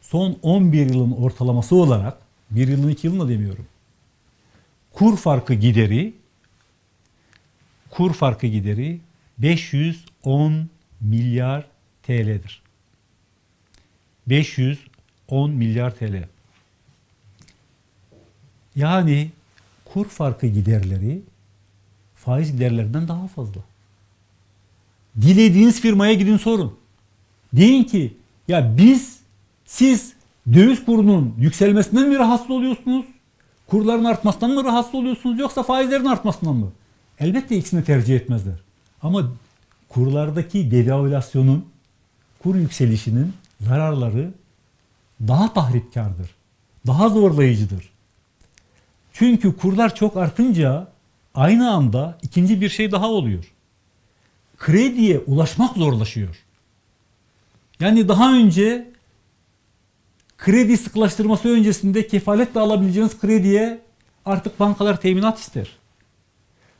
son 0.00 0.38
11 0.42 0.90
yılın 0.90 1.12
ortalaması 1.12 1.76
olarak 1.76 2.18
bir 2.50 2.68
yılın 2.68 2.88
iki 2.88 3.06
yılını 3.06 3.28
demiyorum. 3.28 3.66
Kur 4.92 5.16
farkı 5.16 5.54
gideri 5.54 6.14
kur 7.90 8.14
farkı 8.14 8.46
gideri 8.46 9.00
510 9.38 10.68
milyar 11.00 11.66
TL'dir. 12.02 12.62
510 14.26 15.50
milyar 15.50 15.94
TL. 15.94 16.28
Yani 18.76 19.30
kur 19.84 20.08
farkı 20.08 20.46
giderleri 20.46 21.22
faiz 22.14 22.52
giderlerinden 22.52 23.08
daha 23.08 23.28
fazla. 23.28 23.60
Dilediğiniz 25.20 25.80
firmaya 25.80 26.14
gidin 26.14 26.36
sorun. 26.36 26.78
Deyin 27.52 27.84
ki 27.84 28.16
ya 28.48 28.78
biz 28.78 29.20
siz 29.64 30.12
döviz 30.52 30.84
kurunun 30.84 31.34
yükselmesinden 31.38 32.08
mi 32.08 32.18
rahatsız 32.18 32.50
oluyorsunuz? 32.50 33.06
Kurların 33.66 34.04
artmasından 34.04 34.50
mı 34.50 34.64
rahatsız 34.64 34.94
oluyorsunuz 34.94 35.38
yoksa 35.38 35.62
faizlerin 35.62 36.04
artmasından 36.04 36.56
mı? 36.56 36.72
Elbette 37.20 37.56
ikisini 37.56 37.84
tercih 37.84 38.16
etmezler. 38.16 38.54
Ama 39.02 39.32
kurlardaki 39.88 40.70
devalüasyonun, 40.70 41.64
kur 42.42 42.54
yükselişinin 42.54 43.32
zararları 43.60 44.30
daha 45.20 45.52
tahripkardır. 45.52 46.30
Daha 46.86 47.08
zorlayıcıdır. 47.08 47.90
Çünkü 49.12 49.56
kurlar 49.56 49.94
çok 49.94 50.16
artınca 50.16 50.88
aynı 51.34 51.70
anda 51.70 52.18
ikinci 52.22 52.60
bir 52.60 52.68
şey 52.68 52.92
daha 52.92 53.10
oluyor. 53.10 53.52
Krediye 54.58 55.18
ulaşmak 55.18 55.76
zorlaşıyor. 55.76 56.44
Yani 57.80 58.08
daha 58.08 58.34
önce 58.34 58.90
kredi 60.38 60.76
sıklaştırması 60.76 61.48
öncesinde 61.48 62.06
kefaletle 62.06 62.60
alabileceğiniz 62.60 63.20
krediye 63.20 63.80
artık 64.24 64.60
bankalar 64.60 65.00
teminat 65.00 65.38
ister. 65.38 65.68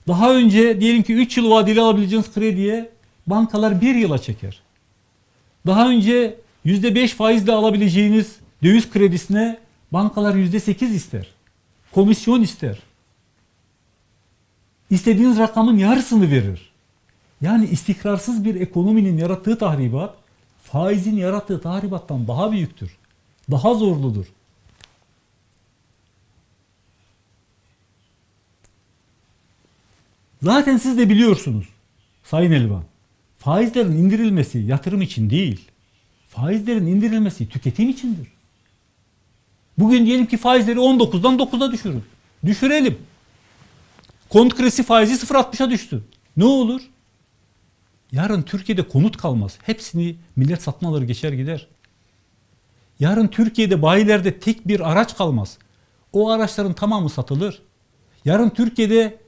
Daha 0.09 0.35
önce 0.35 0.81
diyelim 0.81 1.03
ki 1.03 1.15
3 1.15 1.37
yıl 1.37 1.51
vadeli 1.51 1.81
alabileceğiniz 1.81 2.35
krediye 2.35 2.91
bankalar 3.27 3.81
1 3.81 3.95
yıla 3.95 4.19
çeker. 4.19 4.63
Daha 5.67 5.89
önce 5.89 6.37
%5 6.67 7.09
faizle 7.09 7.53
alabileceğiniz 7.53 8.37
döviz 8.63 8.91
kredisine 8.91 9.59
bankalar 9.93 10.35
%8 10.35 10.85
ister. 10.85 11.27
Komisyon 11.93 12.43
ister. 12.43 12.79
İstediğiniz 14.91 15.39
rakamın 15.39 15.79
yarısını 15.79 16.31
verir. 16.31 16.76
Yani 17.41 17.67
istikrarsız 17.67 18.45
bir 18.45 18.55
ekonominin 18.55 19.19
yarattığı 19.19 19.59
tahribat 19.59 20.15
faizin 20.63 21.17
yarattığı 21.17 21.61
tahribattan 21.61 22.29
daha 22.29 22.53
büyüktür. 22.53 22.97
Daha 23.51 23.75
zorludur. 23.75 24.27
Zaten 30.43 30.77
siz 30.77 30.99
de 30.99 31.09
biliyorsunuz 31.09 31.69
Sayın 32.25 32.53
Elvan. 32.53 32.85
Faizlerin 33.39 33.93
indirilmesi 33.93 34.59
yatırım 34.59 35.03
için 35.03 35.31
değil. 35.31 35.61
Faizlerin 36.29 36.87
indirilmesi 36.87 37.49
tüketim 37.49 37.89
içindir. 37.89 38.29
Bugün 39.79 40.07
diyelim 40.07 40.27
ki 40.27 40.37
faizleri 40.37 40.79
19'dan 40.79 41.39
9'a 41.39 41.73
düşürün. 41.73 42.05
Düşürelim. 42.45 42.99
Konut 44.29 44.55
kredisi 44.57 44.83
faizi 44.83 45.27
0.60'a 45.27 45.71
düştü. 45.71 46.05
Ne 46.37 46.45
olur? 46.45 46.83
Yarın 48.17 48.43
Türkiye'de 48.43 48.83
konut 48.83 49.17
kalmaz. 49.17 49.59
Hepsini 49.63 50.17
millet 50.37 50.63
satın 50.63 50.87
alır 50.87 51.03
geçer 51.03 51.33
gider. 51.33 51.67
Yarın 53.01 53.29
Türkiye'de 53.29 53.83
bayilerde 53.83 54.39
tek 54.39 54.69
bir 54.69 54.93
araç 54.93 55.17
kalmaz. 55.17 55.59
O 56.13 56.31
araçların 56.31 56.73
tamamı 56.73 57.11
satılır. 57.11 57.63
Yarın 58.25 58.51
Türkiye'de 58.51 59.19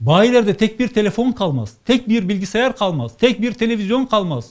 bayilerde 0.00 0.56
tek 0.56 0.80
bir 0.80 0.88
telefon 0.88 1.32
kalmaz. 1.32 1.74
Tek 1.84 2.08
bir 2.08 2.28
bilgisayar 2.28 2.76
kalmaz. 2.76 3.12
Tek 3.18 3.42
bir 3.42 3.52
televizyon 3.52 4.06
kalmaz. 4.06 4.50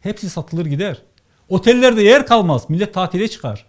Hepsi 0.00 0.30
satılır 0.30 0.66
gider. 0.66 1.02
Otellerde 1.48 2.02
yer 2.02 2.26
kalmaz. 2.26 2.70
Millet 2.70 2.94
tatile 2.94 3.28
çıkar. 3.28 3.66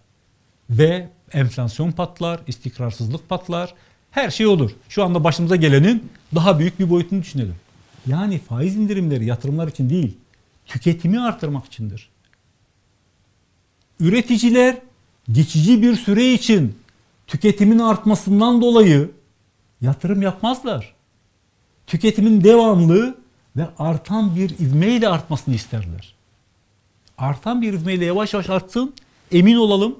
Ve 0.69 1.09
enflasyon 1.33 1.91
patlar, 1.91 2.39
istikrarsızlık 2.47 3.29
patlar. 3.29 3.73
Her 4.11 4.29
şey 4.29 4.47
olur. 4.47 4.71
Şu 4.89 5.03
anda 5.03 5.23
başımıza 5.23 5.55
gelenin 5.55 6.09
daha 6.35 6.59
büyük 6.59 6.79
bir 6.79 6.89
boyutunu 6.89 7.21
düşünelim. 7.21 7.55
Yani 8.07 8.39
faiz 8.39 8.75
indirimleri 8.75 9.25
yatırımlar 9.25 9.67
için 9.67 9.89
değil, 9.89 10.17
tüketimi 10.65 11.21
artırmak 11.21 11.65
içindir. 11.65 12.09
Üreticiler 13.99 14.77
geçici 15.31 15.81
bir 15.81 15.95
süre 15.95 16.33
için 16.33 16.77
tüketimin 17.27 17.79
artmasından 17.79 18.61
dolayı 18.61 19.11
yatırım 19.81 20.21
yapmazlar. 20.21 20.95
Tüketimin 21.87 22.43
devamlı 22.43 23.17
ve 23.57 23.67
artan 23.77 24.35
bir 24.35 24.49
ivmeyle 24.49 25.09
artmasını 25.09 25.55
isterler. 25.55 26.15
Artan 27.17 27.61
bir 27.61 27.73
ivmeyle 27.73 28.05
yavaş 28.05 28.33
yavaş 28.33 28.49
artsın, 28.49 28.93
emin 29.31 29.55
olalım. 29.55 29.99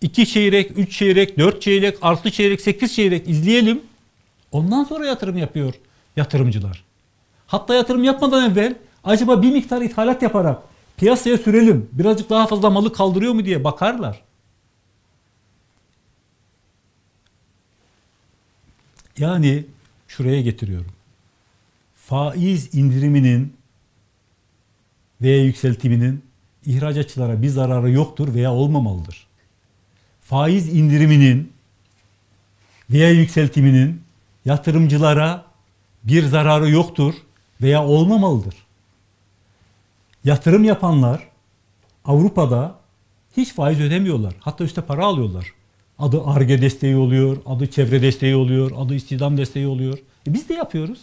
2 0.00 0.26
çeyrek, 0.26 0.78
3 0.78 0.92
çeyrek, 0.98 1.38
4 1.38 1.62
çeyrek, 1.62 1.98
6 2.02 2.30
çeyrek, 2.30 2.60
8 2.60 2.94
çeyrek 2.94 3.28
izleyelim. 3.28 3.82
Ondan 4.52 4.84
sonra 4.84 5.06
yatırım 5.06 5.36
yapıyor 5.36 5.74
yatırımcılar. 6.16 6.84
Hatta 7.46 7.74
yatırım 7.74 8.04
yapmadan 8.04 8.50
evvel 8.50 8.74
acaba 9.04 9.42
bir 9.42 9.52
miktar 9.52 9.82
ithalat 9.82 10.22
yaparak 10.22 10.62
piyasaya 10.96 11.38
sürelim. 11.38 11.88
Birazcık 11.92 12.30
daha 12.30 12.46
fazla 12.46 12.70
malı 12.70 12.92
kaldırıyor 12.92 13.32
mu 13.32 13.44
diye 13.44 13.64
bakarlar. 13.64 14.22
Yani 19.18 19.64
şuraya 20.08 20.40
getiriyorum. 20.40 20.92
Faiz 21.94 22.74
indiriminin 22.74 23.56
veya 25.22 25.44
yükseltiminin 25.44 26.24
ihracatçılara 26.66 27.42
bir 27.42 27.48
zararı 27.48 27.90
yoktur 27.90 28.34
veya 28.34 28.52
olmamalıdır. 28.52 29.26
Faiz 30.22 30.68
indiriminin 30.68 31.52
veya 32.90 33.10
yükseltiminin 33.10 34.02
yatırımcılara 34.44 35.49
bir 36.04 36.26
zararı 36.26 36.70
yoktur 36.70 37.14
veya 37.62 37.86
olmamalıdır. 37.86 38.54
Yatırım 40.24 40.64
yapanlar 40.64 41.28
Avrupa'da 42.04 42.80
hiç 43.36 43.54
faiz 43.54 43.80
ödemiyorlar. 43.80 44.34
Hatta 44.40 44.64
üstte 44.64 44.82
para 44.82 45.04
alıyorlar. 45.04 45.52
Adı 45.98 46.24
ARGE 46.24 46.62
desteği 46.62 46.96
oluyor, 46.96 47.36
adı 47.46 47.70
çevre 47.70 48.02
desteği 48.02 48.36
oluyor, 48.36 48.70
adı 48.76 48.94
istihdam 48.94 49.36
desteği 49.36 49.66
oluyor. 49.66 49.98
E 50.26 50.34
biz 50.34 50.48
de 50.48 50.54
yapıyoruz. 50.54 51.00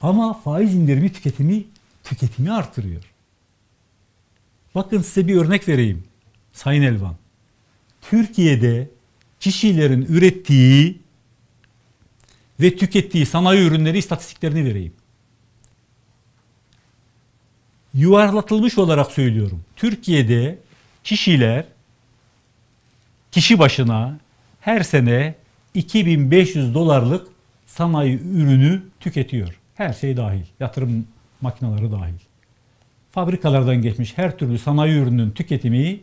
Ama 0.00 0.34
faiz 0.34 0.74
indirimi 0.74 1.12
tüketimi 1.12 1.64
tüketimi 2.04 2.52
artırıyor. 2.52 3.02
Bakın 4.74 5.02
size 5.02 5.28
bir 5.28 5.36
örnek 5.36 5.68
vereyim. 5.68 6.04
Sayın 6.52 6.82
Elvan. 6.82 7.16
Türkiye'de 8.02 8.90
kişilerin 9.40 10.02
ürettiği 10.02 11.03
ve 12.60 12.76
tükettiği 12.76 13.26
sanayi 13.26 13.66
ürünleri 13.66 13.98
istatistiklerini 13.98 14.64
vereyim. 14.64 14.92
Yuvarlatılmış 17.94 18.78
olarak 18.78 19.10
söylüyorum. 19.10 19.64
Türkiye'de 19.76 20.58
kişiler 21.04 21.64
kişi 23.32 23.58
başına 23.58 24.18
her 24.60 24.82
sene 24.82 25.34
2500 25.74 26.74
dolarlık 26.74 27.28
sanayi 27.66 28.20
ürünü 28.20 28.82
tüketiyor. 29.00 29.60
Her 29.74 29.92
şey 29.92 30.16
dahil. 30.16 30.44
Yatırım 30.60 31.06
makineleri 31.40 31.92
dahil. 31.92 32.14
Fabrikalardan 33.10 33.82
geçmiş 33.82 34.18
her 34.18 34.38
türlü 34.38 34.58
sanayi 34.58 34.94
ürününün 34.94 35.30
tüketimi 35.30 36.00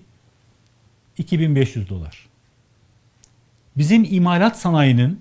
2500 1.18 1.90
dolar. 1.90 2.28
Bizim 3.78 4.08
imalat 4.10 4.60
sanayinin 4.60 5.20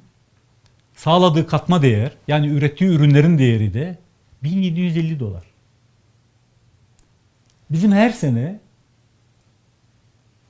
sağladığı 1.03 1.47
katma 1.47 1.83
değer 1.83 2.13
yani 2.29 2.47
ürettiği 2.47 2.91
ürünlerin 2.91 3.39
değeri 3.39 3.75
de 3.75 3.99
1750 4.43 5.21
dolar. 5.21 5.45
Bizim 7.71 7.93
her 7.93 8.11
sene 8.11 8.61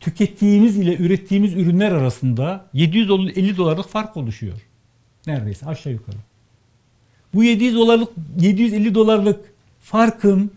tükettiğimiz 0.00 0.78
ile 0.78 0.96
ürettiğimiz 0.96 1.54
ürünler 1.54 1.92
arasında 1.92 2.66
750 2.72 3.56
dolarlık 3.56 3.88
fark 3.88 4.16
oluşuyor. 4.16 4.58
Neredeyse 5.26 5.66
aşağı 5.66 5.92
yukarı. 5.92 6.16
Bu 7.34 7.44
700 7.44 7.74
dolarlık 7.74 8.12
750 8.40 8.94
dolarlık 8.94 9.52
farkın 9.80 10.50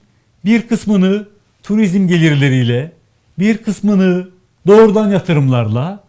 bir 0.45 0.67
kısmını 0.67 1.27
turizm 1.63 2.07
gelirleriyle, 2.07 2.91
bir 3.39 3.57
kısmını 3.57 4.29
doğrudan 4.67 5.09
yatırımlarla, 5.09 6.02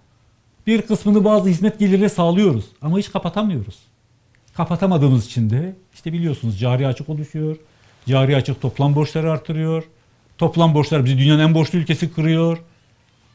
bir 0.67 0.83
kısmını 0.83 1.25
bazı 1.25 1.49
hizmet 1.49 1.79
gelirleri 1.79 2.11
sağlıyoruz 2.11 2.65
ama 2.83 2.99
hiç 2.99 3.13
kapatamıyoruz. 3.13 3.79
Kapatamadığımız 4.55 5.27
için 5.27 5.51
de 5.51 5.77
işte 5.95 6.13
biliyorsunuz 6.13 6.61
cari 6.61 6.87
açık 6.87 7.09
oluşuyor. 7.09 7.57
Cari 8.09 8.37
açık 8.37 8.61
toplam 8.61 8.95
borçları 8.95 9.33
artırıyor. 9.33 9.85
Toplam 10.39 10.75
borçlar 10.75 11.05
bizi 11.05 11.19
dünyanın 11.19 11.41
en 11.41 11.55
borçlu 11.55 11.79
ülkesi 11.79 12.13
kırıyor. 12.13 12.59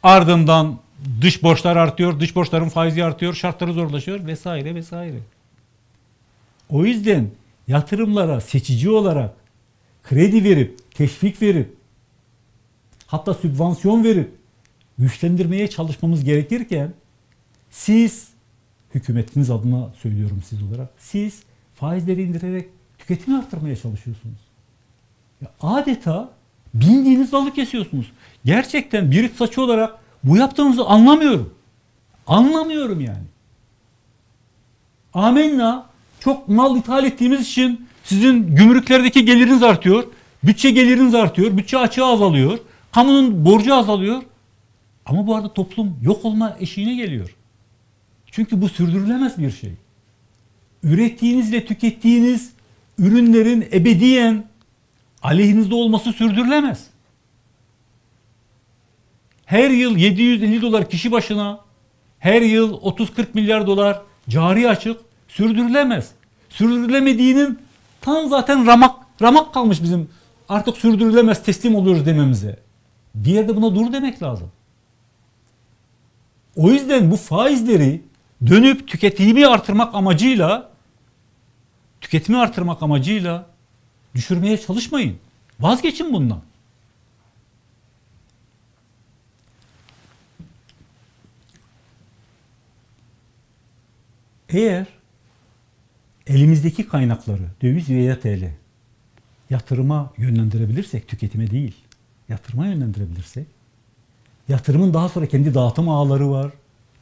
Ardından 0.04 0.80
dış 1.22 1.44
borçlar 1.44 1.76
artıyor. 1.76 2.20
Dış 2.20 2.36
borçların 2.36 2.70
faizi 2.70 3.04
artıyor. 3.04 3.34
Şartları 3.34 3.74
zorlaşıyor 3.74 4.26
vesaire 4.28 4.76
vesaire. 4.76 5.20
O 6.70 6.86
yüzden 6.86 7.30
yatırımlara 7.68 8.42
seçici 8.42 8.90
olarak 8.90 9.34
kredi 10.04 10.44
verip, 10.44 10.94
teşvik 10.94 11.42
verip, 11.42 11.76
hatta 13.08 13.34
sübvansiyon 13.34 14.04
verip 14.04 14.32
güçlendirmeye 14.98 15.68
çalışmamız 15.70 16.24
gerekirken 16.24 16.94
siz 17.70 18.28
hükümetiniz 18.96 19.50
adına 19.52 19.90
söylüyorum 20.02 20.42
siz 20.46 20.64
olarak 20.64 20.90
siz 20.98 21.44
faizleri 21.76 22.24
indirerek 22.24 22.70
tüketimi 22.98 23.38
arttırmaya 23.38 23.76
çalışıyorsunuz. 23.76 24.40
Ya 25.42 25.52
adeta 25.62 26.30
bindiğiniz 26.74 27.32
dalı 27.32 27.54
kesiyorsunuz. 27.54 28.12
Gerçekten 28.46 29.12
bir 29.12 29.24
iktisatçı 29.24 29.62
olarak 29.62 29.96
bu 30.24 30.38
yaptığınızı 30.38 30.86
anlamıyorum. 30.86 31.54
Anlamıyorum 32.28 33.02
yani. 33.02 33.24
Amenna 35.14 35.90
çok 36.20 36.48
mal 36.48 36.78
ithal 36.78 37.06
ettiğimiz 37.06 37.42
için 37.42 37.88
sizin 38.04 38.56
gümrüklerdeki 38.56 39.26
geliriniz 39.26 39.64
artıyor. 39.64 40.04
Bütçe 40.44 40.72
geliriniz 40.72 41.16
artıyor. 41.16 41.58
Bütçe 41.58 41.78
açığı 41.78 42.06
azalıyor. 42.06 42.60
Kamunun 42.92 43.46
borcu 43.46 43.76
azalıyor. 43.76 44.22
Ama 45.06 45.28
bu 45.28 45.36
arada 45.36 45.54
toplum 45.54 45.98
yok 46.02 46.26
olma 46.26 46.58
eşiğine 46.60 46.96
geliyor. 46.96 47.36
Çünkü 48.32 48.62
bu 48.62 48.70
sürdürülemez 48.70 49.38
bir 49.38 49.52
şey. 49.52 49.74
Ürettiğiniz 50.84 51.54
ve 51.54 51.66
tükettiğiniz 51.66 52.52
ürünlerin 52.98 53.62
ebediyen 53.62 54.46
aleyhinizde 55.24 55.76
olması 55.76 56.14
sürdürülemez. 56.14 56.88
Her 59.46 59.70
yıl 59.70 59.98
750 59.98 60.62
dolar 60.62 60.90
kişi 60.90 61.12
başına, 61.12 61.60
her 62.20 62.42
yıl 62.42 62.74
30-40 62.74 63.26
milyar 63.34 63.68
dolar 63.68 64.02
cari 64.30 64.70
açık 64.70 65.02
sürdürülemez. 65.28 66.12
Sürdürülemediğinin 66.50 67.60
tam 68.02 68.30
zaten 68.30 68.66
ramak 68.66 68.96
ramak 69.22 69.54
kalmış 69.54 69.84
bizim 69.84 70.10
artık 70.50 70.78
sürdürülemez 70.78 71.44
teslim 71.44 71.76
oluyoruz 71.76 72.06
dememize. 72.06 72.60
Bir 73.16 73.32
yerde 73.32 73.56
buna 73.56 73.76
dur 73.76 73.94
demek 73.94 74.24
lazım. 74.24 74.52
O 76.56 76.72
yüzden 76.72 77.12
bu 77.12 77.18
faizleri 77.18 78.02
dönüp 78.48 78.88
tüketimi 78.88 79.48
artırmak 79.48 79.96
amacıyla 79.96 80.70
tüketimi 82.02 82.38
artırmak 82.38 82.84
amacıyla 82.84 83.50
düşürmeye 84.16 84.58
çalışmayın. 84.58 85.18
Vazgeçin 85.60 86.14
bundan. 86.14 86.42
Eğer 94.50 94.88
elimizdeki 96.28 96.88
kaynakları 96.88 97.44
döviz 97.62 97.90
veya 97.90 98.20
TL 98.20 98.52
yatırıma 99.50 100.14
yönlendirebilirsek, 100.18 101.08
tüketime 101.08 101.52
değil, 101.52 101.76
yatırıma 102.30 102.68
yönlendirebilirsek, 102.68 103.48
yatırımın 104.48 104.94
daha 104.94 105.10
sonra 105.10 105.26
kendi 105.26 105.54
dağıtım 105.54 105.90
ağları 105.90 106.32
var, 106.32 106.52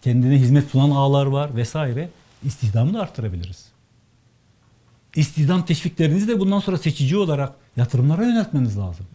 kendine 0.02 0.36
hizmet 0.36 0.70
sunan 0.70 0.90
ağlar 0.90 1.26
var 1.26 1.56
vesaire, 1.56 2.10
istihdamı 2.44 2.94
da 2.94 3.02
arttırabiliriz. 3.02 3.66
İstihdam 5.16 5.66
teşviklerinizi 5.66 6.28
de 6.28 6.40
bundan 6.40 6.60
sonra 6.60 6.78
seçici 6.78 7.18
olarak 7.18 7.54
yatırımlara 7.78 8.26
yöneltmeniz 8.26 8.78
lazım. 8.78 9.06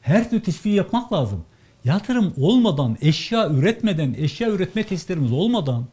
Her 0.00 0.30
türlü 0.30 0.42
teşviği 0.42 0.74
yapmak 0.74 1.12
lazım. 1.12 1.44
Yatırım 1.84 2.34
olmadan, 2.36 2.96
eşya 3.00 3.50
üretmeden, 3.50 4.14
eşya 4.18 4.48
üretme 4.50 4.84
testlerimiz 4.84 5.32
olmadan 5.32 5.86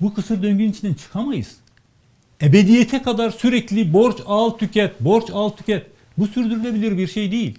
bu 0.00 0.14
kısır 0.14 0.42
döngünün 0.42 0.70
içinden 0.70 0.94
çıkamayız. 0.94 1.56
Ebediyete 2.42 3.02
kadar 3.02 3.30
sürekli 3.30 3.92
borç 3.92 4.16
al 4.26 4.50
tüket, 4.50 5.00
borç 5.00 5.30
al 5.32 5.48
tüket. 5.48 5.86
Bu 6.18 6.26
sürdürülebilir 6.26 6.98
bir 6.98 7.06
şey 7.06 7.32
değil. 7.32 7.58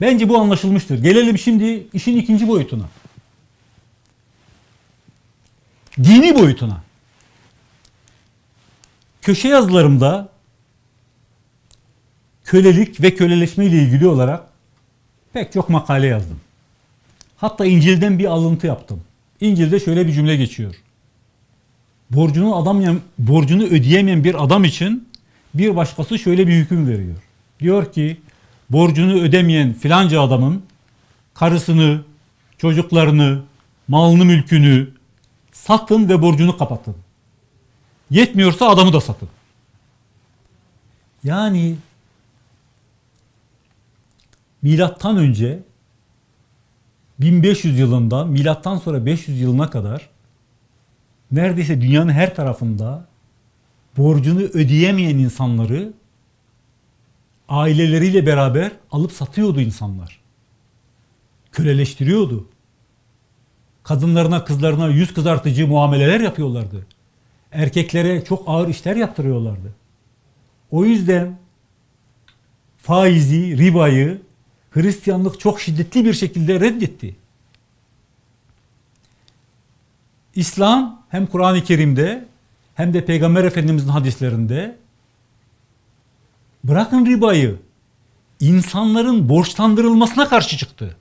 Bence 0.00 0.28
bu 0.28 0.38
anlaşılmıştır. 0.38 1.02
Gelelim 1.02 1.38
şimdi 1.38 1.86
işin 1.92 2.16
ikinci 2.16 2.48
boyutuna. 2.48 2.88
Dini 5.98 6.38
boyutuna. 6.38 6.82
Köşe 9.22 9.48
yazılarımda 9.48 10.28
kölelik 12.44 13.02
ve 13.02 13.14
köleleşme 13.14 13.66
ile 13.66 13.82
ilgili 13.82 14.06
olarak 14.08 14.48
pek 15.32 15.52
çok 15.52 15.68
makale 15.68 16.06
yazdım. 16.06 16.40
Hatta 17.36 17.66
İncil'den 17.66 18.18
bir 18.18 18.24
alıntı 18.24 18.66
yaptım. 18.66 19.02
İncil'de 19.40 19.80
şöyle 19.80 20.06
bir 20.06 20.12
cümle 20.12 20.36
geçiyor. 20.36 20.74
Borcunu 22.10 22.56
adam 22.56 23.00
borcunu 23.18 23.64
ödeyemeyen 23.64 24.24
bir 24.24 24.44
adam 24.44 24.64
için 24.64 25.08
bir 25.54 25.76
başkası 25.76 26.18
şöyle 26.18 26.46
bir 26.46 26.52
hüküm 26.52 26.88
veriyor. 26.88 27.16
Diyor 27.60 27.92
ki 27.92 28.16
borcunu 28.70 29.12
ödemeyen 29.12 29.72
filanca 29.72 30.22
adamın 30.22 30.62
karısını, 31.34 32.02
çocuklarını, 32.58 33.42
malını, 33.88 34.24
mülkünü 34.24 34.90
satın 35.52 36.08
ve 36.08 36.22
borcunu 36.22 36.56
kapatın. 36.58 36.96
Yetmiyorsa 38.10 38.68
adamı 38.68 38.92
da 38.92 39.00
satın. 39.00 39.28
Yani 41.24 41.76
milattan 44.62 45.16
önce 45.16 45.62
1500 47.20 47.78
yılından 47.78 48.28
milattan 48.28 48.78
sonra 48.78 49.06
500 49.06 49.40
yılına 49.40 49.70
kadar 49.70 50.08
neredeyse 51.32 51.80
dünyanın 51.80 52.12
her 52.12 52.34
tarafında 52.34 53.06
borcunu 53.96 54.40
ödeyemeyen 54.40 55.18
insanları 55.18 55.92
aileleriyle 57.48 58.26
beraber 58.26 58.72
alıp 58.90 59.12
satıyordu 59.12 59.60
insanlar. 59.60 60.20
Köleleştiriyordu. 61.52 62.48
Kadınlarına, 63.82 64.44
kızlarına 64.44 64.88
yüz 64.88 65.14
kızartıcı 65.14 65.66
muameleler 65.66 66.20
yapıyorlardı. 66.20 66.86
Erkeklere 67.52 68.24
çok 68.24 68.44
ağır 68.46 68.68
işler 68.68 68.96
yaptırıyorlardı. 68.96 69.74
O 70.70 70.84
yüzden 70.84 71.38
faizi, 72.78 73.58
ribayı 73.58 74.22
Hristiyanlık 74.70 75.40
çok 75.40 75.60
şiddetli 75.60 76.04
bir 76.04 76.12
şekilde 76.12 76.60
reddetti. 76.60 77.16
İslam 80.34 81.02
hem 81.08 81.26
Kur'an-ı 81.26 81.64
Kerim'de 81.64 82.26
hem 82.74 82.94
de 82.94 83.04
Peygamber 83.04 83.44
Efendimiz'in 83.44 83.88
hadislerinde 83.88 84.76
bırakın 86.68 87.06
ribayı 87.06 87.58
insanların 88.40 89.28
borçlandırılmasına 89.28 90.28
karşı 90.28 90.56
çıktı. 90.56 90.96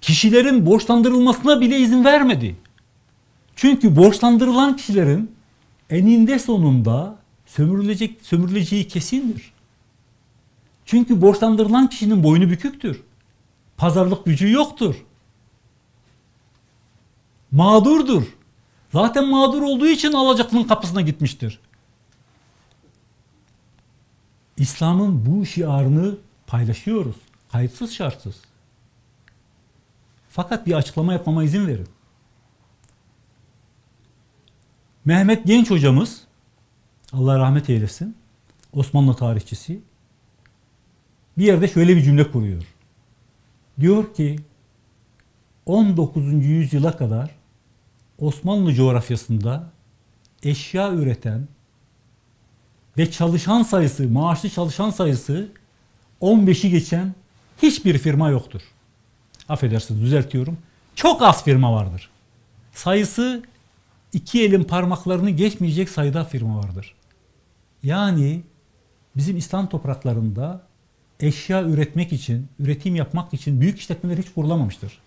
Kişilerin 0.00 0.66
borçlandırılmasına 0.66 1.60
bile 1.60 1.78
izin 1.78 2.04
vermedi. 2.04 2.56
Çünkü 3.56 3.96
borçlandırılan 3.96 4.76
kişilerin 4.76 5.30
eninde 5.90 6.38
sonunda 6.38 7.18
sömürülecek 7.46 8.18
sömürüleceği 8.22 8.88
kesindir. 8.88 9.52
Çünkü 10.84 11.20
borçlandırılan 11.20 11.88
kişinin 11.88 12.24
boynu 12.24 12.50
büküktür. 12.50 13.02
Pazarlık 13.76 14.24
gücü 14.24 14.50
yoktur. 14.50 14.94
Mağdurdur. 17.50 18.22
Zaten 18.92 19.28
mağdur 19.28 19.62
olduğu 19.62 19.86
için 19.86 20.12
alacaklının 20.12 20.64
kapısına 20.64 21.00
gitmiştir. 21.00 21.60
İslam'ın 24.58 25.26
bu 25.26 25.46
şiarını 25.46 26.16
paylaşıyoruz. 26.46 27.16
Kayıtsız 27.52 27.92
şartsız. 27.92 28.40
Fakat 30.28 30.66
bir 30.66 30.72
açıklama 30.72 31.12
yapmama 31.12 31.44
izin 31.44 31.66
verin. 31.66 31.88
Mehmet 35.04 35.46
Genç 35.46 35.70
hocamız 35.70 36.24
Allah 37.12 37.38
rahmet 37.38 37.70
eylesin. 37.70 38.16
Osmanlı 38.72 39.14
tarihçisi 39.14 39.80
bir 41.38 41.44
yerde 41.44 41.68
şöyle 41.68 41.96
bir 41.96 42.02
cümle 42.02 42.30
kuruyor. 42.30 42.62
Diyor 43.80 44.14
ki 44.14 44.36
19. 45.66 46.32
yüzyıla 46.32 46.96
kadar 46.96 47.30
Osmanlı 48.18 48.74
coğrafyasında 48.74 49.70
eşya 50.42 50.92
üreten 50.92 51.48
ve 52.98 53.10
çalışan 53.10 53.62
sayısı, 53.62 54.08
maaşlı 54.08 54.50
çalışan 54.50 54.90
sayısı 54.90 55.48
15'i 56.20 56.70
geçen 56.70 57.14
hiçbir 57.62 57.98
firma 57.98 58.30
yoktur. 58.30 58.62
Affedersiniz 59.48 60.02
düzeltiyorum. 60.02 60.58
Çok 60.94 61.22
az 61.22 61.44
firma 61.44 61.72
vardır. 61.72 62.10
Sayısı 62.74 63.42
iki 64.12 64.44
elin 64.44 64.64
parmaklarını 64.64 65.30
geçmeyecek 65.30 65.88
sayıda 65.88 66.24
firma 66.24 66.58
vardır. 66.58 66.94
Yani 67.82 68.42
bizim 69.16 69.36
İslam 69.36 69.68
topraklarında 69.68 70.62
eşya 71.20 71.62
üretmek 71.62 72.12
için, 72.12 72.48
üretim 72.58 72.96
yapmak 72.96 73.34
için 73.34 73.60
büyük 73.60 73.78
işletmeler 73.78 74.18
hiç 74.18 74.32
kurulamamıştır. 74.34 74.98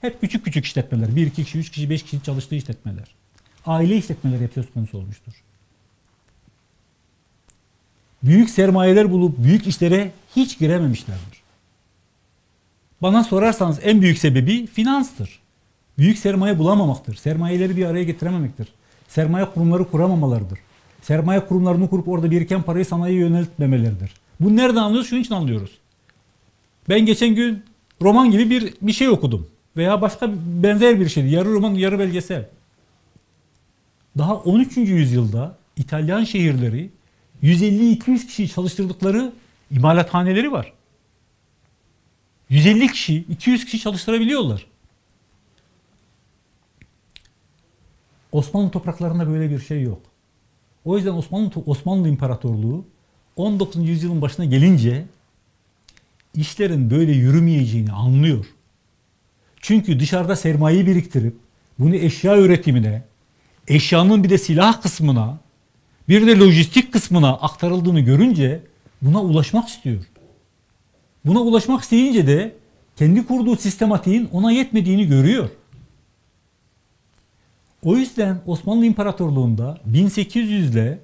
Hep 0.00 0.20
küçük 0.20 0.44
küçük 0.44 0.64
işletmeler, 0.64 1.16
1 1.16 1.26
2 1.26 1.44
kişi, 1.44 1.58
3 1.58 1.70
kişi, 1.70 1.90
5 1.90 2.02
kişi 2.02 2.22
çalıştığı 2.22 2.54
işletmeler. 2.54 3.14
Aile 3.66 3.96
işletmeleri 3.96 4.42
hep 4.42 4.52
söz 4.54 4.72
konusu 4.72 4.98
olmuştur. 4.98 5.32
Büyük 8.22 8.50
sermayeler 8.50 9.10
bulup 9.10 9.38
büyük 9.38 9.66
işlere 9.66 10.10
hiç 10.36 10.58
girememişlerdir. 10.58 11.42
Bana 13.02 13.24
sorarsanız 13.24 13.78
en 13.82 14.02
büyük 14.02 14.18
sebebi 14.18 14.66
finanstır. 14.66 15.40
Büyük 15.98 16.18
sermaye 16.18 16.58
bulamamaktır. 16.58 17.14
Sermayeleri 17.14 17.76
bir 17.76 17.84
araya 17.84 18.04
getirememektir. 18.04 18.68
Sermaye 19.08 19.46
kurumları 19.46 19.90
kuramamalarıdır. 19.90 20.58
Sermaye 21.02 21.46
kurumlarını 21.46 21.90
kurup 21.90 22.08
orada 22.08 22.30
biriken 22.30 22.62
parayı 22.62 22.84
sanayiye 22.84 23.20
yöneltmemeleridir. 23.20 24.12
Bu 24.40 24.56
nereden 24.56 24.82
anlıyoruz? 24.82 25.08
Şunun 25.10 25.20
için 25.20 25.34
anlıyoruz. 25.34 25.70
Ben 26.88 27.06
geçen 27.06 27.34
gün 27.34 27.62
roman 28.02 28.30
gibi 28.30 28.50
bir 28.50 28.74
bir 28.82 28.92
şey 28.92 29.08
okudum. 29.08 29.48
Veya 29.76 30.02
başka 30.02 30.30
benzer 30.62 31.00
bir 31.00 31.08
şeydi. 31.08 31.28
Yarı 31.28 31.52
roman, 31.52 31.74
yarı 31.74 31.98
belgesel. 31.98 32.48
Daha 34.18 34.34
13. 34.34 34.76
yüzyılda 34.76 35.56
İtalyan 35.76 36.24
şehirleri 36.24 36.90
150-200 37.42 38.26
kişi 38.26 38.48
çalıştırdıkları 38.48 39.32
imalathaneleri 39.70 40.52
var. 40.52 40.72
150 42.48 42.92
kişi, 42.92 43.16
200 43.16 43.64
kişi 43.64 43.80
çalıştırabiliyorlar. 43.80 44.66
Osmanlı 48.32 48.70
topraklarında 48.70 49.28
böyle 49.28 49.50
bir 49.50 49.58
şey 49.58 49.82
yok. 49.82 50.02
O 50.84 50.96
yüzden 50.96 51.12
Osmanlı 51.12 51.50
Osmanlı 51.66 52.08
İmparatorluğu 52.08 52.84
19. 53.36 53.88
yüzyılın 53.88 54.22
başına 54.22 54.44
gelince 54.44 55.04
işlerin 56.34 56.90
böyle 56.90 57.12
yürümeyeceğini 57.12 57.92
anlıyor. 57.92 58.46
Çünkü 59.60 60.00
dışarıda 60.00 60.36
sermayeyi 60.36 60.86
biriktirip 60.86 61.36
bunu 61.78 61.94
eşya 61.94 62.38
üretimine, 62.38 63.02
eşyanın 63.68 64.24
bir 64.24 64.30
de 64.30 64.38
silah 64.38 64.82
kısmına, 64.82 65.38
bir 66.12 66.26
de 66.26 66.38
lojistik 66.38 66.92
kısmına 66.92 67.32
aktarıldığını 67.32 68.00
görünce 68.00 68.60
buna 69.02 69.22
ulaşmak 69.22 69.68
istiyor. 69.68 70.04
Buna 71.24 71.40
ulaşmak 71.40 71.82
isteyince 71.82 72.26
de 72.26 72.54
kendi 72.96 73.26
kurduğu 73.26 73.56
sistematiğin 73.56 74.28
ona 74.32 74.52
yetmediğini 74.52 75.06
görüyor. 75.06 75.48
O 77.84 77.96
yüzden 77.96 78.40
Osmanlı 78.46 78.86
İmparatorluğu'nda 78.86 79.80
1800 79.84 80.74
ile 80.74 80.98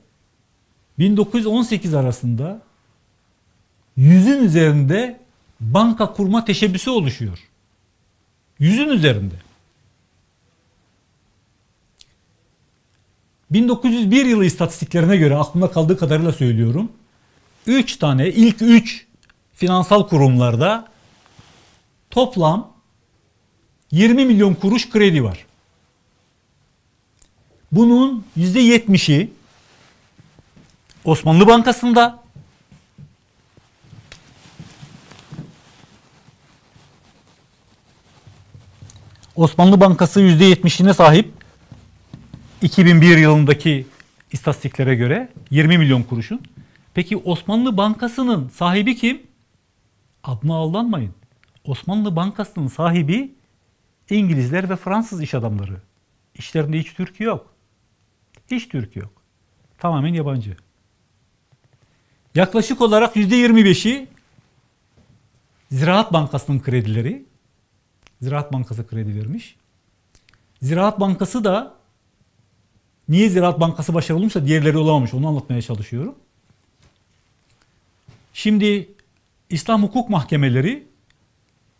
1918 0.98 1.94
arasında 1.94 2.62
yüzün 3.96 4.44
üzerinde 4.44 5.20
banka 5.60 6.12
kurma 6.12 6.44
teşebbüsü 6.44 6.90
oluşuyor. 6.90 7.38
Yüzün 8.58 8.88
üzerinde. 8.88 9.34
1901 13.50 14.26
yılı 14.26 14.44
istatistiklerine 14.44 15.16
göre 15.16 15.36
aklımda 15.36 15.70
kaldığı 15.70 15.98
kadarıyla 15.98 16.32
söylüyorum. 16.32 16.92
3 17.66 17.96
tane 17.96 18.28
ilk 18.28 18.62
3 18.62 19.06
finansal 19.54 20.08
kurumlarda 20.08 20.88
toplam 22.10 22.72
20 23.90 24.24
milyon 24.24 24.54
kuruş 24.54 24.90
kredi 24.90 25.24
var. 25.24 25.46
Bunun 27.72 28.24
%70'i 28.36 29.32
Osmanlı 31.04 31.46
Bankası'nda 31.46 32.22
Osmanlı 39.36 39.80
Bankası 39.80 40.20
%70'ine 40.20 40.94
sahip 40.94 41.37
2001 42.62 43.16
yılındaki 43.16 43.86
istatistiklere 44.32 44.94
göre 44.94 45.28
20 45.50 45.78
milyon 45.78 46.02
kuruşun. 46.02 46.40
Peki 46.94 47.16
Osmanlı 47.16 47.76
Bankası'nın 47.76 48.48
sahibi 48.48 48.96
kim? 48.96 49.22
Adına 50.24 50.54
aldanmayın. 50.54 51.14
Osmanlı 51.64 52.16
Bankası'nın 52.16 52.68
sahibi 52.68 53.34
İngilizler 54.10 54.70
ve 54.70 54.76
Fransız 54.76 55.22
iş 55.22 55.34
adamları. 55.34 55.80
İşlerinde 56.34 56.78
hiç 56.78 56.94
Türk 56.94 57.20
yok. 57.20 57.54
Hiç 58.50 58.68
Türk 58.68 58.96
yok. 58.96 59.12
Tamamen 59.78 60.14
yabancı. 60.14 60.56
Yaklaşık 62.34 62.80
olarak 62.80 63.16
%25'i 63.16 64.08
Ziraat 65.70 66.12
Bankası'nın 66.12 66.60
kredileri. 66.60 67.26
Ziraat 68.22 68.52
Bankası 68.52 68.86
kredi 68.86 69.16
vermiş. 69.20 69.56
Ziraat 70.62 71.00
Bankası 71.00 71.44
da 71.44 71.77
niye 73.08 73.28
Ziraat 73.28 73.60
Bankası 73.60 73.94
başarılı 73.94 74.20
olmuşsa 74.20 74.46
diğerleri 74.46 74.78
olamamış 74.78 75.14
onu 75.14 75.28
anlatmaya 75.28 75.62
çalışıyorum. 75.62 76.14
Şimdi 78.32 78.88
İslam 79.50 79.82
hukuk 79.82 80.10
mahkemeleri 80.10 80.86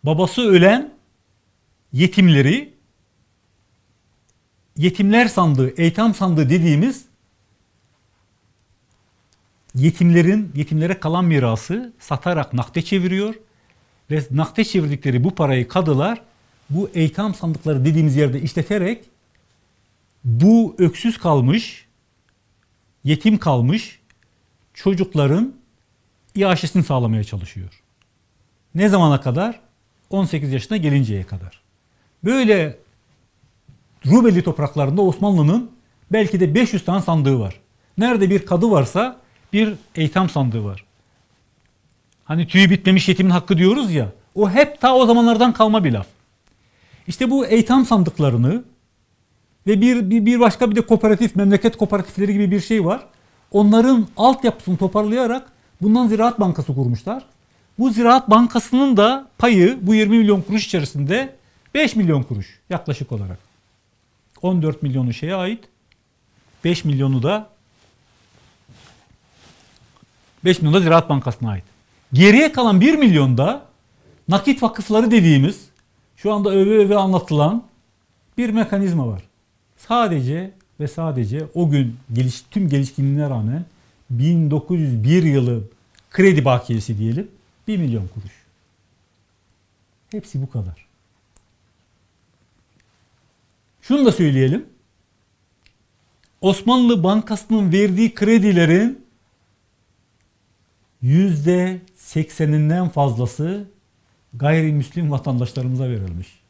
babası 0.05 0.43
ölen 0.43 0.95
yetimleri 1.93 2.75
yetimler 4.77 5.29
sandığı, 5.29 5.81
eytam 5.81 6.15
sandığı 6.15 6.51
dediğimiz 6.51 7.05
yetimlerin 9.75 10.53
yetimlere 10.55 11.01
kalan 11.01 11.25
mirası 11.25 11.93
satarak 11.99 12.53
nakde 12.53 12.83
çeviriyor 12.83 13.35
ve 14.11 14.23
nakde 14.31 14.65
çevirdikleri 14.65 15.25
bu 15.25 15.35
parayı 15.35 15.69
kadılar 15.69 16.23
bu 16.71 16.91
eytam 16.95 17.35
sandıkları 17.35 17.85
dediğimiz 17.85 18.17
yerde 18.17 18.41
işleterek 18.41 19.05
bu 20.25 20.75
öksüz 20.79 21.19
kalmış, 21.19 21.87
yetim 23.05 23.39
kalmış 23.39 24.01
çocukların 24.75 25.55
iaşesini 26.35 26.85
sağlamaya 26.85 27.25
çalışıyor. 27.25 27.83
Ne 28.75 28.89
zamana 28.89 29.21
kadar? 29.21 29.61
18 30.11 30.53
yaşına 30.53 30.77
gelinceye 30.77 31.25
kadar. 31.25 31.61
Böyle 32.25 32.79
Rumeli 34.07 34.43
topraklarında 34.43 35.03
Osmanlı'nın 35.03 35.71
belki 36.13 36.41
de 36.41 36.55
500 36.55 36.85
tane 36.85 37.03
sandığı 37.03 37.41
var. 37.41 37.61
Nerede 37.99 38.31
bir 38.31 38.47
kadı 38.47 38.71
varsa 38.71 39.21
bir 39.53 39.75
eytam 39.95 40.29
sandığı 40.29 40.65
var. 40.65 40.85
Hani 42.25 42.47
tüyü 42.47 42.71
bitmemiş 42.71 43.09
yetimin 43.09 43.31
hakkı 43.31 43.59
diyoruz 43.59 43.93
ya. 43.93 44.13
O 44.35 44.51
hep 44.51 44.81
ta 44.81 44.95
o 44.95 45.07
zamanlardan 45.07 45.53
kalma 45.53 45.85
bir 45.85 45.93
laf. 45.93 46.07
İşte 47.07 47.31
bu 47.31 47.47
eytam 47.47 47.87
sandıklarını 47.87 48.65
ve 49.69 49.81
bir, 49.81 50.11
bir, 50.11 50.27
bir 50.27 50.41
başka 50.41 50.71
bir 50.71 50.77
de 50.77 50.81
kooperatif, 50.81 51.37
memleket 51.37 51.77
kooperatifleri 51.77 52.33
gibi 52.33 52.51
bir 52.51 52.61
şey 52.61 52.85
var. 52.85 53.01
Onların 53.51 54.07
altyapısını 54.17 54.77
toparlayarak 54.77 55.53
bundan 55.83 56.09
Ziraat 56.09 56.41
Bankası 56.41 56.75
kurmuşlar. 56.75 57.23
Bu 57.79 57.91
Ziraat 57.91 58.31
Bankası'nın 58.31 58.97
da 58.97 59.29
payı 59.39 59.79
bu 59.83 59.95
20 59.95 60.19
milyon 60.19 60.43
kuruş 60.43 60.67
içerisinde 60.67 61.37
5 61.75 61.97
milyon 61.97 62.23
kuruş 62.23 62.61
yaklaşık 62.71 63.13
olarak. 63.13 63.39
14 64.43 64.83
milyonu 64.83 65.13
şeye 65.13 65.35
ait. 65.35 65.65
5 66.65 66.85
milyonu 66.85 67.23
da 67.23 67.51
5 70.45 70.59
milyon 70.59 70.75
da 70.75 70.81
Ziraat 70.81 71.09
Bankası'na 71.09 71.51
ait. 71.51 71.65
Geriye 72.13 72.53
kalan 72.53 72.81
1 72.81 72.95
milyon 72.95 73.39
da 73.39 73.63
nakit 74.29 74.63
vakıfları 74.63 75.11
dediğimiz 75.11 75.69
şu 76.17 76.33
anda 76.33 76.51
öve 76.51 76.79
öve 76.79 76.97
anlatılan 76.97 77.65
bir 78.39 78.51
mekanizma 78.51 79.09
var. 79.09 79.28
Sadece 79.79 80.51
ve 80.81 80.89
sadece 80.89 81.47
o 81.55 81.71
gün 81.71 81.97
geliş, 82.13 82.43
tüm 82.51 82.69
gelişkinliğine 82.69 83.31
rağmen 83.31 83.65
1901 84.11 85.23
yılı 85.23 85.65
kredi 86.11 86.45
bakiyesi 86.45 86.99
diyelim 86.99 87.31
1 87.69 87.79
milyon 87.79 88.09
kuruş. 88.09 88.33
Hepsi 90.11 90.43
bu 90.43 90.51
kadar. 90.51 90.87
Şunu 93.83 94.05
da 94.05 94.13
söyleyelim. 94.13 94.67
Osmanlı 96.41 97.05
Bankası'nın 97.05 97.73
verdiği 97.73 98.15
kredilerin 98.15 99.07
yüzde 101.03 101.81
sekseninden 101.97 102.89
fazlası 102.89 103.69
gayrimüslim 104.35 105.11
vatandaşlarımıza 105.11 105.85
verilmiş. 105.85 106.41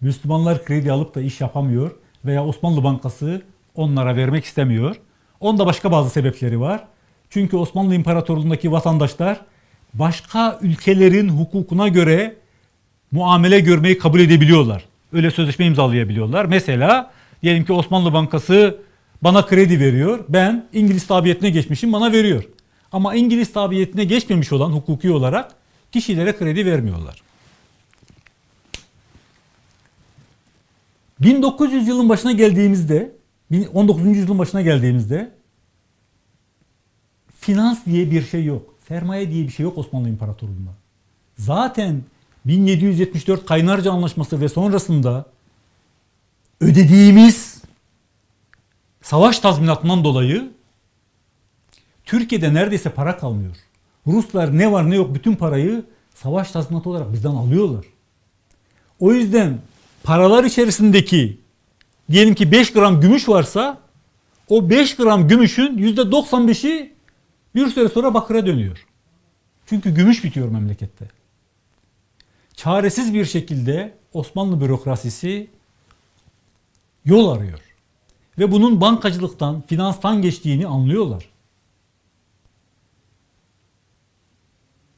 Müslümanlar 0.00 0.64
kredi 0.64 0.92
alıp 0.92 1.14
da 1.14 1.20
iş 1.20 1.40
yapamıyor 1.40 1.96
veya 2.24 2.44
Osmanlı 2.44 2.84
Bankası 2.84 3.42
onlara 3.74 4.16
vermek 4.16 4.44
istemiyor. 4.44 4.96
Onda 5.40 5.66
başka 5.66 5.92
bazı 5.92 6.10
sebepleri 6.10 6.60
var. 6.60 6.84
Çünkü 7.30 7.56
Osmanlı 7.56 7.94
İmparatorluğu'ndaki 7.94 8.72
vatandaşlar 8.72 9.40
başka 9.94 10.58
ülkelerin 10.62 11.28
hukukuna 11.28 11.88
göre 11.88 12.36
muamele 13.12 13.60
görmeyi 13.60 13.98
kabul 13.98 14.20
edebiliyorlar. 14.20 14.84
Öyle 15.12 15.30
sözleşme 15.30 15.66
imzalayabiliyorlar. 15.66 16.44
Mesela 16.44 17.10
diyelim 17.42 17.64
ki 17.64 17.72
Osmanlı 17.72 18.12
Bankası 18.12 18.78
bana 19.22 19.46
kredi 19.46 19.80
veriyor. 19.80 20.24
Ben 20.28 20.68
İngiliz 20.72 21.06
tabiyetine 21.06 21.50
geçmişim 21.50 21.92
bana 21.92 22.12
veriyor. 22.12 22.44
Ama 22.92 23.14
İngiliz 23.14 23.52
tabiyetine 23.52 24.04
geçmemiş 24.04 24.52
olan 24.52 24.70
hukuki 24.70 25.10
olarak 25.10 25.50
kişilere 25.92 26.36
kredi 26.36 26.66
vermiyorlar. 26.66 27.22
1900 31.20 31.88
yılın 31.88 32.08
başına 32.08 32.32
geldiğimizde 32.32 33.12
19. 33.74 34.06
yüzyılın 34.06 34.38
başına 34.38 34.62
geldiğimizde 34.62 35.34
finans 37.40 37.86
diye 37.86 38.10
bir 38.10 38.22
şey 38.22 38.44
yok. 38.44 38.74
Sermaye 38.88 39.30
diye 39.30 39.44
bir 39.44 39.52
şey 39.52 39.64
yok 39.64 39.78
Osmanlı 39.78 40.08
İmparatorluğu'nda. 40.08 40.70
Zaten 41.36 42.02
1774 42.44 43.46
Kaynarca 43.46 43.92
Anlaşması 43.92 44.40
ve 44.40 44.48
sonrasında 44.48 45.26
ödediğimiz 46.60 47.62
savaş 49.02 49.38
tazminatından 49.38 50.04
dolayı 50.04 50.50
Türkiye'de 52.04 52.54
neredeyse 52.54 52.90
para 52.90 53.16
kalmıyor. 53.16 53.56
Ruslar 54.06 54.58
ne 54.58 54.72
var 54.72 54.90
ne 54.90 54.96
yok 54.96 55.14
bütün 55.14 55.36
parayı 55.36 55.84
savaş 56.14 56.50
tazminatı 56.50 56.90
olarak 56.90 57.12
bizden 57.12 57.30
alıyorlar. 57.30 57.84
O 59.00 59.12
yüzden 59.12 59.58
paralar 60.02 60.44
içerisindeki 60.44 61.40
diyelim 62.10 62.34
ki 62.34 62.52
5 62.52 62.72
gram 62.72 63.00
gümüş 63.00 63.28
varsa 63.28 63.78
o 64.48 64.70
5 64.70 64.96
gram 64.96 65.28
gümüşün 65.28 65.78
%95'i 65.78 66.94
bir 67.54 67.68
süre 67.68 67.88
sonra 67.88 68.14
bakıra 68.14 68.46
dönüyor. 68.46 68.86
Çünkü 69.66 69.94
gümüş 69.94 70.24
bitiyor 70.24 70.48
memlekette. 70.48 71.10
Çaresiz 72.54 73.14
bir 73.14 73.24
şekilde 73.24 73.94
Osmanlı 74.12 74.60
bürokrasisi 74.60 75.50
yol 77.04 77.28
arıyor. 77.28 77.60
Ve 78.38 78.52
bunun 78.52 78.80
bankacılıktan, 78.80 79.62
finanstan 79.66 80.22
geçtiğini 80.22 80.66
anlıyorlar. 80.66 81.28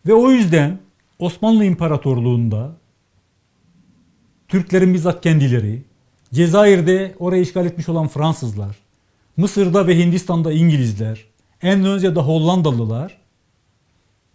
Ve 0.06 0.14
o 0.14 0.30
yüzden 0.30 0.78
Osmanlı 1.18 1.64
İmparatorluğu'nda 1.64 2.76
Türklerin 4.52 4.94
bizzat 4.94 5.22
kendileri, 5.22 5.82
Cezayir'de 6.32 7.14
orayı 7.18 7.42
işgal 7.42 7.66
etmiş 7.66 7.88
olan 7.88 8.08
Fransızlar, 8.08 8.76
Mısır'da 9.36 9.86
ve 9.86 9.98
Hindistan'da 9.98 10.52
İngilizler, 10.52 11.24
Endonezya'da 11.62 12.22
Hollandalılar 12.22 13.18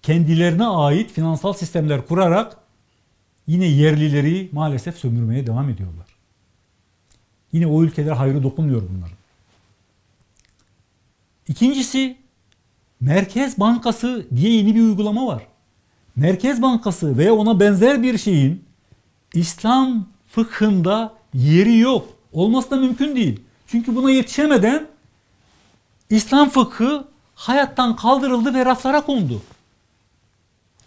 kendilerine 0.02 0.66
ait 0.66 1.12
finansal 1.12 1.54
sistemler 1.54 2.08
kurarak 2.08 2.58
yine 3.48 3.66
yerlileri 3.66 4.50
maalesef 4.52 4.98
sömürmeye 4.98 5.48
devam 5.48 5.70
ediyorlar. 5.70 6.08
Yine 7.52 7.68
o 7.68 7.84
ülkeler 7.84 8.12
hayrı 8.12 8.44
dokunmuyor 8.44 8.82
bunların. 8.82 9.18
İkincisi 11.48 12.18
Merkez 13.00 13.60
Bankası 13.60 14.28
diye 14.36 14.52
yeni 14.52 14.76
bir 14.76 14.82
uygulama 14.82 15.28
var. 15.28 15.48
Merkez 16.16 16.62
Bankası 16.62 17.18
veya 17.18 17.34
ona 17.34 17.60
benzer 17.60 18.04
bir 18.04 18.18
şeyin 18.18 18.67
İslam 19.34 20.08
fıkhında 20.28 21.14
yeri 21.34 21.78
yok. 21.78 22.10
Olması 22.32 22.72
da 22.72 22.76
mümkün 22.76 23.16
değil. 23.16 23.40
Çünkü 23.68 23.96
buna 23.96 24.12
yetişemeden 24.12 24.88
İslam 26.10 26.50
fıkhı 26.50 27.08
hayattan 27.36 27.96
kaldırıldı 27.96 28.54
ve 28.54 28.66
raflara 28.66 29.02
kondu. 29.02 29.42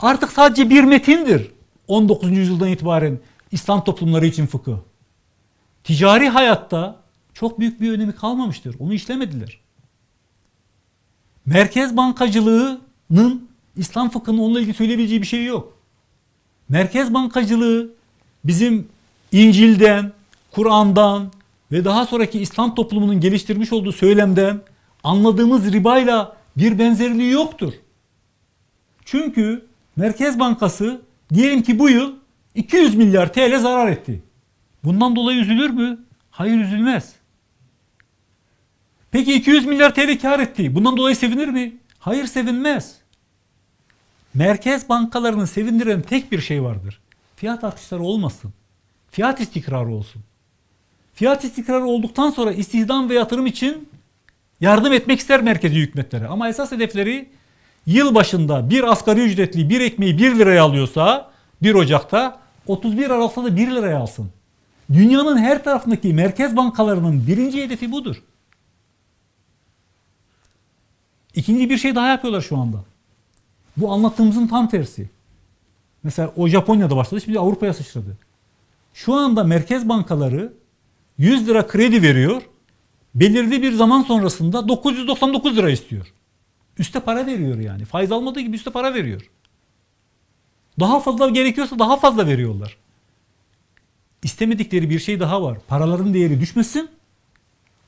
Artık 0.01 0.33
sadece 0.33 0.71
bir 0.71 0.85
metindir 0.85 1.51
19. 1.89 2.31
yüzyıldan 2.31 2.69
itibaren 2.69 3.19
İslam 3.53 3.85
toplumları 3.85 4.27
için 4.27 4.47
fıkıh. 4.47 4.77
Ticari 5.85 6.29
hayatta 6.29 6.97
çok 7.35 7.59
büyük 7.59 7.81
bir 7.81 7.93
önemi 7.93 8.13
kalmamıştır. 8.15 8.77
Onu 8.79 8.95
işlemediler. 8.95 9.61
Merkez 11.47 11.97
bankacılığının 11.97 13.49
İslam 13.77 14.11
fıkhının 14.11 14.39
onunla 14.39 14.61
ilgili 14.61 14.75
söyleyebileceği 14.75 15.23
bir 15.23 15.27
şey 15.27 15.45
yok. 15.45 15.79
Merkez 16.69 17.15
bankacılığı 17.15 17.91
bizim 18.45 18.89
İncil'den, 19.33 20.13
Kur'an'dan 20.51 21.33
ve 21.73 21.85
daha 21.85 22.07
sonraki 22.07 22.41
İslam 22.41 22.75
toplumunun 22.75 23.21
geliştirmiş 23.21 23.73
olduğu 23.73 23.93
söylemden 23.93 24.61
anladığımız 25.05 25.73
ribayla 25.73 26.37
bir 26.57 26.79
benzerliği 26.79 27.33
yoktur. 27.33 27.73
Çünkü 29.05 29.67
Merkez 29.97 30.39
Bankası 30.39 31.01
diyelim 31.35 31.63
ki 31.63 31.79
bu 31.79 31.91
yıl 31.91 32.15
200 32.55 32.95
milyar 32.95 33.33
TL 33.33 33.59
zarar 33.59 33.93
etti. 33.93 34.23
Bundan 34.85 35.17
dolayı 35.17 35.41
üzülür 35.41 35.71
mü? 35.71 35.99
Hayır 36.31 36.61
üzülmez. 36.61 37.13
Peki 39.11 39.35
200 39.35 39.67
milyar 39.67 39.95
TL 39.95 40.19
kar 40.23 40.41
etti. 40.41 40.75
Bundan 40.75 40.97
dolayı 40.97 41.17
sevinir 41.17 41.49
mi? 41.49 41.77
Hayır 41.99 42.27
sevinmez. 42.27 42.97
Merkez 44.35 44.89
bankalarını 44.89 45.47
sevindiren 45.47 46.03
tek 46.03 46.33
bir 46.33 46.41
şey 46.41 46.63
vardır. 46.63 47.01
Fiyat 47.41 47.65
artışları 47.65 48.03
olmasın. 48.03 48.53
Fiyat 49.11 49.41
istikrarı 49.41 49.89
olsun. 49.89 50.23
Fiyat 51.15 51.45
istikrarı 51.45 51.85
olduktan 51.85 52.31
sonra 52.31 52.53
istihdam 52.53 53.11
ve 53.11 53.15
yatırım 53.15 53.47
için 53.47 53.89
yardım 54.61 54.93
etmek 54.93 55.21
ister 55.21 55.43
merkezi 55.43 55.75
hükümetlere. 55.75 56.27
Ama 56.27 56.49
esas 56.49 56.73
hedefleri 56.73 57.29
yıl 57.87 58.15
başında 58.15 58.71
bir 58.71 58.93
asgari 58.93 59.21
ücretli 59.21 59.71
bir 59.71 59.81
ekmeği 59.81 60.19
1 60.19 60.39
liraya 60.39 60.65
alıyorsa 60.65 61.31
1 61.63 61.75
Ocak'ta 61.75 62.41
31 62.67 63.11
Aralık'ta 63.11 63.45
da 63.45 63.57
1 63.57 63.71
liraya 63.71 63.99
alsın. 63.99 64.31
Dünyanın 64.93 65.39
her 65.39 65.65
tarafındaki 65.65 66.15
merkez 66.15 66.57
bankalarının 66.57 67.27
birinci 67.27 67.63
hedefi 67.63 67.93
budur. 67.93 68.23
İkinci 71.35 71.71
bir 71.71 71.79
şey 71.79 71.95
daha 71.95 72.09
yapıyorlar 72.09 72.41
şu 72.41 72.57
anda. 72.57 72.85
Bu 73.77 73.93
anlattığımızın 73.93 74.47
tam 74.47 74.69
tersi. 74.69 75.11
Mesela 76.03 76.33
o 76.37 76.49
Japonya'da 76.49 76.97
başladı 76.97 77.21
şimdi 77.21 77.39
Avrupa'ya 77.39 77.75
sıçradı. 77.75 78.17
Şu 78.95 79.15
anda 79.15 79.45
merkez 79.45 79.89
bankaları 79.89 80.53
100 81.19 81.49
lira 81.49 81.67
kredi 81.67 82.03
veriyor. 82.03 82.43
Belirli 83.15 83.63
bir 83.63 83.73
zaman 83.73 84.03
sonrasında 84.03 84.69
999 84.69 85.57
lira 85.57 85.71
istiyor. 85.71 86.13
Üste 86.79 87.01
para 87.01 87.27
veriyor 87.27 87.59
yani. 87.59 87.85
Faiz 87.85 88.13
almadığı 88.13 88.41
gibi 88.41 88.57
üste 88.57 88.71
para 88.71 88.95
veriyor. 88.95 89.31
Daha 90.81 91.01
fazla 91.01 91.29
gerekiyorsa 91.29 91.79
daha 91.79 91.97
fazla 91.97 92.27
veriyorlar. 92.27 92.77
İstemedikleri 94.23 94.91
bir 94.91 94.99
şey 94.99 95.21
daha 95.21 95.43
var. 95.43 95.59
Paraların 95.69 96.15
değeri 96.15 96.41
düşmesin 96.41 96.91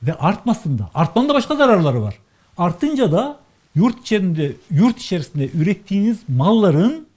ve 0.03 0.13
artmasın 0.13 0.79
da. 0.79 0.91
Artmanın 0.93 1.29
da 1.29 1.33
başka 1.33 1.55
zararları 1.55 2.01
var. 2.01 2.19
Artınca 2.57 3.11
da 3.11 3.39
yurt 3.75 4.01
içerisinde 4.01 4.55
yurt 4.71 4.99
içerisinde 4.99 5.49
ürettiğiniz 5.53 6.19
malların 6.27 7.07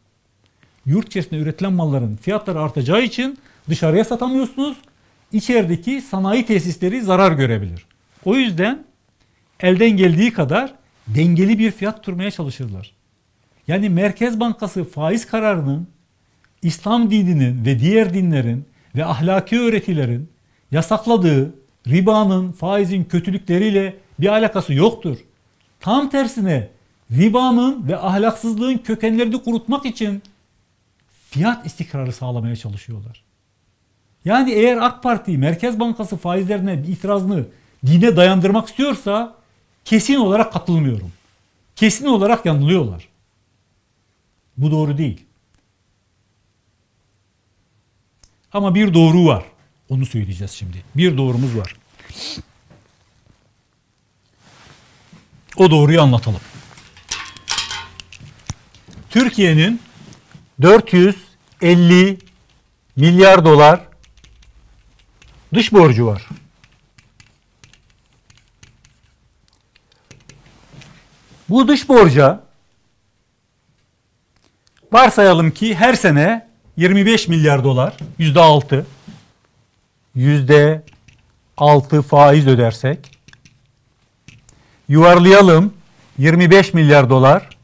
yurt 0.86 1.06
içerisinde 1.06 1.40
üretilen 1.40 1.72
malların 1.72 2.16
fiyatları 2.16 2.60
artacağı 2.60 3.02
için 3.02 3.38
dışarıya 3.68 4.04
satamıyorsunuz. 4.04 4.76
İçerideki 5.32 6.00
sanayi 6.00 6.46
tesisleri 6.46 7.02
zarar 7.02 7.32
görebilir. 7.32 7.86
O 8.24 8.34
yüzden 8.34 8.84
elden 9.60 9.90
geldiği 9.90 10.32
kadar 10.32 10.74
dengeli 11.06 11.58
bir 11.58 11.70
fiyat 11.70 12.02
tutmaya 12.02 12.30
çalışırlar. 12.30 12.92
Yani 13.68 13.88
Merkez 13.88 14.40
Bankası 14.40 14.84
faiz 14.84 15.26
kararının 15.26 15.88
İslam 16.62 17.10
dininin 17.10 17.64
ve 17.64 17.78
diğer 17.78 18.14
dinlerin 18.14 18.64
ve 18.96 19.04
ahlaki 19.04 19.60
öğretilerin 19.60 20.28
yasakladığı 20.70 21.54
ribanın, 21.88 22.52
faizin 22.52 23.04
kötülükleriyle 23.04 23.96
bir 24.20 24.28
alakası 24.28 24.74
yoktur. 24.74 25.18
Tam 25.80 26.10
tersine 26.10 26.68
ribanın 27.12 27.88
ve 27.88 27.96
ahlaksızlığın 27.96 28.78
kökenlerini 28.78 29.42
kurutmak 29.42 29.86
için 29.86 30.22
fiyat 31.30 31.66
istikrarı 31.66 32.12
sağlamaya 32.12 32.56
çalışıyorlar. 32.56 33.22
Yani 34.24 34.52
eğer 34.52 34.76
AK 34.76 35.02
Parti 35.02 35.38
Merkez 35.38 35.80
Bankası 35.80 36.16
faizlerine 36.16 36.82
itirazını 36.88 37.46
dine 37.86 38.16
dayandırmak 38.16 38.68
istiyorsa 38.68 39.34
kesin 39.84 40.14
olarak 40.14 40.52
katılmıyorum. 40.52 41.12
Kesin 41.76 42.06
olarak 42.06 42.46
yanılıyorlar. 42.46 43.08
Bu 44.56 44.70
doğru 44.70 44.98
değil. 44.98 45.24
Ama 48.52 48.74
bir 48.74 48.94
doğru 48.94 49.26
var. 49.26 49.44
Onu 49.88 50.06
söyleyeceğiz 50.06 50.50
şimdi. 50.50 50.84
Bir 50.96 51.16
doğrumuz 51.16 51.56
var. 51.56 51.76
O 55.56 55.70
doğruyu 55.70 56.02
anlatalım. 56.02 56.40
Türkiye'nin 59.10 59.80
450 60.62 62.18
milyar 62.96 63.44
dolar 63.44 63.80
dış 65.54 65.72
borcu 65.72 66.06
var. 66.06 66.28
Bu 71.48 71.68
dış 71.68 71.88
borca 71.88 72.42
varsayalım 74.92 75.50
ki 75.50 75.74
her 75.74 75.94
sene 75.94 76.48
25 76.76 77.28
milyar 77.28 77.64
dolar 77.64 77.96
yüzde 78.18 78.40
altı 78.40 78.86
yüzde 80.14 80.82
altı 81.56 82.02
faiz 82.02 82.46
ödersek 82.46 83.18
yuvarlayalım 84.88 85.74
25 86.18 86.74
milyar 86.74 87.10
dolar 87.10 87.55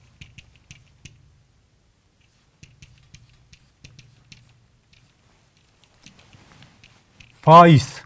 faiz. 7.43 8.03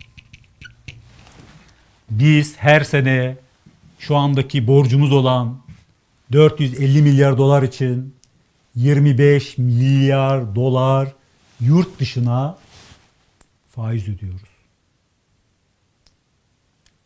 Biz 2.11 2.57
her 2.57 2.81
sene 2.81 3.37
şu 3.99 4.17
andaki 4.17 4.67
borcumuz 4.67 5.13
olan 5.13 5.59
450 6.33 7.03
milyar 7.03 7.39
dolar 7.39 7.63
için 7.63 8.15
25 8.75 9.59
milyar 9.59 10.55
dolar 10.55 11.13
yurt 11.61 12.01
dışına 12.01 12.59
faiz 13.71 14.09
ödüyoruz. 14.09 14.57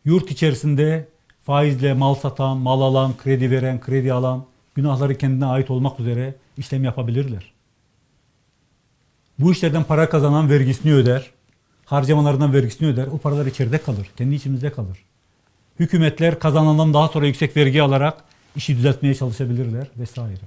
Yurt 0.05 0.31
içerisinde 0.31 1.07
faizle 1.45 1.93
mal 1.93 2.15
satan, 2.15 2.57
mal 2.57 2.81
alan, 2.81 3.17
kredi 3.17 3.51
veren, 3.51 3.81
kredi 3.81 4.13
alan 4.13 4.45
günahları 4.75 5.17
kendine 5.17 5.45
ait 5.45 5.71
olmak 5.71 5.99
üzere 5.99 6.35
işlem 6.57 6.83
yapabilirler. 6.83 7.51
Bu 9.39 9.51
işlerden 9.51 9.83
para 9.83 10.09
kazanan 10.09 10.49
vergisini 10.49 10.93
öder, 10.93 11.31
harcamalarından 11.91 12.53
vergisini 12.53 12.87
öder. 12.87 13.07
O 13.07 13.17
paralar 13.17 13.45
içeride 13.45 13.77
kalır, 13.77 14.09
kendi 14.17 14.35
içimizde 14.35 14.71
kalır. 14.71 14.97
Hükümetler 15.79 16.39
kazanandan 16.39 16.93
daha 16.93 17.07
sonra 17.07 17.27
yüksek 17.27 17.57
vergi 17.57 17.81
alarak 17.81 18.23
işi 18.55 18.77
düzeltmeye 18.77 19.15
çalışabilirler 19.15 19.87
vesaire. 19.97 20.41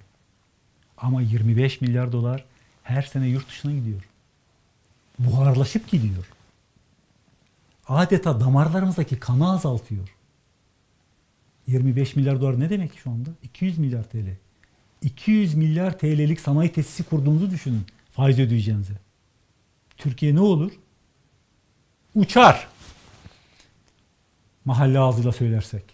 Ama 0.99 1.23
25 1.23 1.81
milyar 1.81 2.13
dolar 2.13 2.45
her 2.83 3.03
sene 3.03 3.29
yurt 3.29 3.49
dışına 3.49 3.73
gidiyor. 3.73 4.03
Buharlaşıp 5.19 5.91
gidiyor. 5.91 6.31
Adeta 7.89 8.41
damarlarımızdaki 8.41 9.21
kanı 9.21 9.53
azaltıyor. 9.53 10.09
25 11.67 12.17
milyar 12.17 12.41
dolar 12.41 12.61
ne 12.61 12.71
demek 12.71 12.99
şu 12.99 13.11
anda? 13.11 13.31
200 13.43 13.79
milyar 13.79 14.03
TL. 14.03 14.37
200 15.03 15.55
milyar 15.55 15.99
TL'lik 15.99 16.41
sanayi 16.41 16.73
tesisi 16.73 17.03
kurduğunuzu 17.03 17.51
düşünün 17.51 17.83
faiz 18.13 18.39
ödeyeceğinize. 18.39 18.95
Türkiye 19.97 20.35
ne 20.35 20.41
olur? 20.41 20.73
Uçar. 22.15 22.69
Mahalle 24.65 24.99
ağzıyla 24.99 25.33
söylersek. 25.33 25.85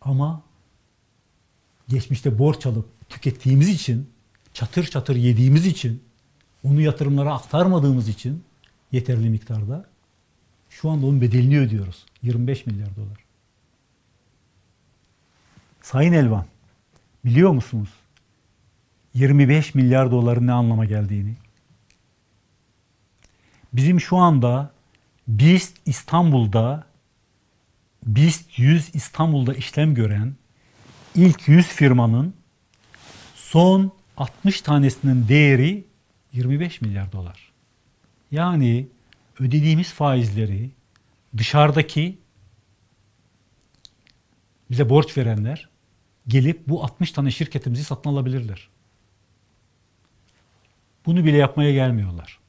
Ama 0.00 0.42
geçmişte 1.88 2.38
borç 2.38 2.66
alıp 2.66 2.88
tükettiğimiz 3.08 3.68
için, 3.68 4.10
çatır 4.54 4.84
çatır 4.84 5.16
yediğimiz 5.16 5.66
için, 5.66 6.02
onu 6.64 6.80
yatırımlara 6.80 7.34
aktarmadığımız 7.34 8.08
için 8.08 8.44
yeterli 8.92 9.30
miktarda 9.30 9.86
şu 10.70 10.90
anda 10.90 11.06
onun 11.06 11.20
bedelini 11.20 11.60
ödüyoruz. 11.60 12.06
25 12.22 12.66
milyar 12.66 12.96
dolar. 12.96 13.24
Sayın 15.82 16.12
Elvan, 16.12 16.46
biliyor 17.24 17.50
musunuz 17.50 17.88
25 19.14 19.74
milyar 19.74 20.10
doların 20.10 20.46
ne 20.46 20.52
anlama 20.52 20.84
geldiğini? 20.84 21.34
Bizim 23.72 24.00
şu 24.00 24.16
anda 24.16 24.70
BIST 25.28 25.76
İstanbul'da 25.86 26.86
BIST 28.06 28.58
100 28.58 28.94
İstanbul'da 28.94 29.54
işlem 29.54 29.94
gören 29.94 30.34
ilk 31.14 31.48
100 31.48 31.66
firmanın 31.66 32.34
son 33.34 33.92
60 34.16 34.62
tanesinin 34.62 35.28
değeri 35.28 35.84
25 36.32 36.80
milyar 36.80 37.12
dolar. 37.12 37.52
Yani 38.30 38.88
ödediğimiz 39.40 39.92
faizleri 39.92 40.70
dışarıdaki 41.36 42.18
bize 44.70 44.88
borç 44.88 45.18
verenler 45.18 45.68
gelip 46.28 46.68
bu 46.68 46.84
60 46.84 47.12
tane 47.12 47.30
şirketimizi 47.30 47.84
satın 47.84 48.10
alabilirler. 48.10 48.68
Bunu 51.06 51.24
bile 51.24 51.36
yapmaya 51.36 51.72
gelmiyorlar. 51.72 52.41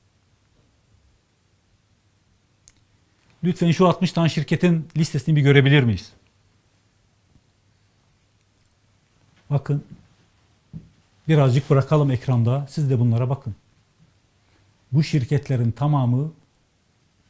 Lütfen 3.43 3.71
şu 3.71 3.87
60 3.87 4.11
tane 4.11 4.29
şirketin 4.29 4.87
listesini 4.97 5.35
bir 5.35 5.41
görebilir 5.41 5.83
miyiz? 5.83 6.13
Bakın. 9.49 9.83
Birazcık 11.27 11.69
bırakalım 11.69 12.11
ekranda. 12.11 12.67
Siz 12.69 12.89
de 12.89 12.99
bunlara 12.99 13.29
bakın. 13.29 13.55
Bu 14.91 15.03
şirketlerin 15.03 15.71
tamamı 15.71 16.31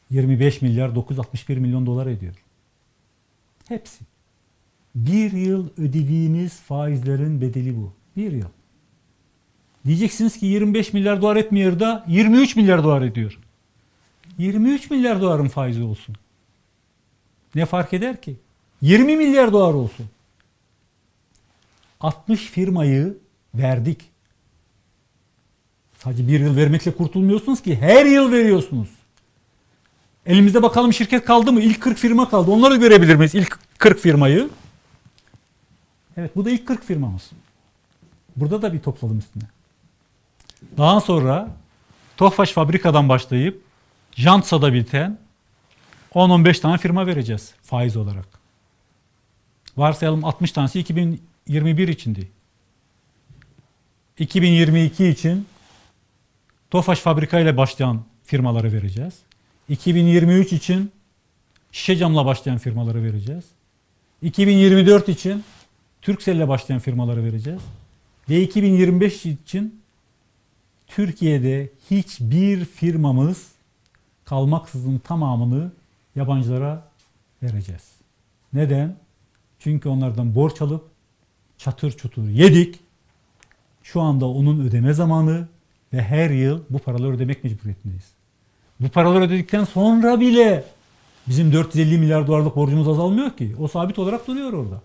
25 0.10 0.62
milyar 0.62 0.96
961 0.96 1.58
milyon 1.58 1.86
dolar 1.86 2.08
ediyor. 2.08 2.36
Hepsi. 3.68 4.04
Bir 4.96 5.32
yıl 5.32 5.70
ödediğimiz 5.78 6.62
faizlerin 6.62 7.42
bedeli 7.42 7.78
bu. 7.78 7.94
Bir 8.18 8.32
yıl. 8.32 8.50
Diyeceksiniz 9.86 10.40
ki 10.40 10.46
25 10.46 10.94
milyar 10.94 11.22
dolar 11.22 11.36
etmiyor 11.36 11.80
da 11.80 12.06
23 12.08 12.56
milyar 12.56 12.84
dolar 12.84 13.02
ediyor. 13.02 13.40
23 14.38 14.90
milyar 14.90 15.22
doların 15.22 15.48
faizi 15.48 15.84
olsun. 15.84 16.16
Ne 17.56 17.66
fark 17.66 17.94
eder 17.94 18.22
ki? 18.22 18.36
20 18.82 19.18
milyar 19.18 19.54
dolar 19.54 19.74
olsun. 19.74 20.06
60 22.00 22.40
firmayı 22.40 23.18
verdik. 23.56 24.02
Sadece 25.98 26.28
bir 26.28 26.40
yıl 26.40 26.56
vermekle 26.58 26.92
kurtulmuyorsunuz 26.92 27.62
ki 27.62 27.76
her 27.76 28.06
yıl 28.06 28.32
veriyorsunuz. 28.32 28.90
Elimizde 30.26 30.64
bakalım 30.64 30.94
şirket 30.94 31.26
kaldı 31.26 31.52
mı? 31.52 31.62
İlk 31.62 31.82
40 31.82 31.98
firma 31.98 32.30
kaldı. 32.30 32.52
Onları 32.52 32.76
görebilir 32.76 33.16
miyiz? 33.16 33.36
İlk 33.36 33.60
40 33.78 34.00
firmayı. 34.00 34.50
Evet 36.18 36.36
bu 36.36 36.46
da 36.46 36.50
ilk 36.50 36.68
40 36.68 36.84
firmamız. 36.84 37.32
Burada 38.36 38.62
da 38.62 38.74
bir 38.74 38.80
topladım 38.80 39.20
üstüne. 39.20 39.44
Daha 40.78 41.02
sonra 41.02 41.50
Tofaş 42.18 42.52
fabrikadan 42.52 43.10
başlayıp 43.10 43.62
Jantsa'da 44.16 44.74
biten 44.74 45.18
10-15 46.14 46.62
tane 46.62 46.78
firma 46.78 47.08
vereceğiz 47.08 47.54
faiz 47.62 47.98
olarak. 47.98 48.28
Varsayalım 49.78 50.26
60 50.26 50.52
tanesi 50.52 50.80
2021 50.80 51.88
içindi. 51.88 52.32
2022 54.20 55.08
için 55.08 55.48
Tofaş 56.72 57.00
fabrika 57.00 57.40
ile 57.40 57.58
başlayan 57.58 58.04
firmaları 58.24 58.74
vereceğiz. 58.74 59.14
2023 59.70 60.54
için 60.54 60.92
şişe 61.72 61.98
camla 61.98 62.26
başlayan 62.26 62.58
firmaları 62.58 63.04
vereceğiz. 63.04 63.44
2024 64.22 65.10
için 65.10 65.44
Turkcell 66.02 66.36
ile 66.36 66.48
başlayan 66.48 66.80
firmaları 66.80 67.24
vereceğiz. 67.24 67.62
Ve 68.30 68.42
2025 68.42 69.26
için 69.26 69.82
Türkiye'de 70.88 71.70
hiçbir 71.92 72.66
firmamız 72.66 73.53
kalmaksızın 74.34 74.98
tamamını 74.98 75.72
yabancılara 76.16 76.84
vereceğiz. 77.44 77.92
Neden? 78.54 78.96
Çünkü 79.60 79.90
onlardan 79.90 80.36
borç 80.36 80.62
alıp 80.62 80.84
çatır 81.58 81.92
çutur 81.92 82.30
yedik. 82.30 82.80
Şu 83.84 84.02
anda 84.02 84.26
onun 84.26 84.60
ödeme 84.68 84.94
zamanı 84.94 85.48
ve 85.94 86.02
her 86.02 86.30
yıl 86.30 86.62
bu 86.70 86.80
paraları 86.80 87.12
ödemek 87.12 87.44
mecburiyetindeyiz. 87.44 88.12
Bu 88.80 88.90
paraları 88.90 89.24
ödedikten 89.24 89.64
sonra 89.64 90.20
bile 90.20 90.64
bizim 91.28 91.54
450 91.54 91.98
milyar 91.98 92.28
dolarlık 92.28 92.56
borcumuz 92.56 92.88
azalmıyor 92.88 93.38
ki. 93.38 93.56
O 93.60 93.68
sabit 93.68 94.00
olarak 94.00 94.28
duruyor 94.28 94.54
orada. 94.54 94.82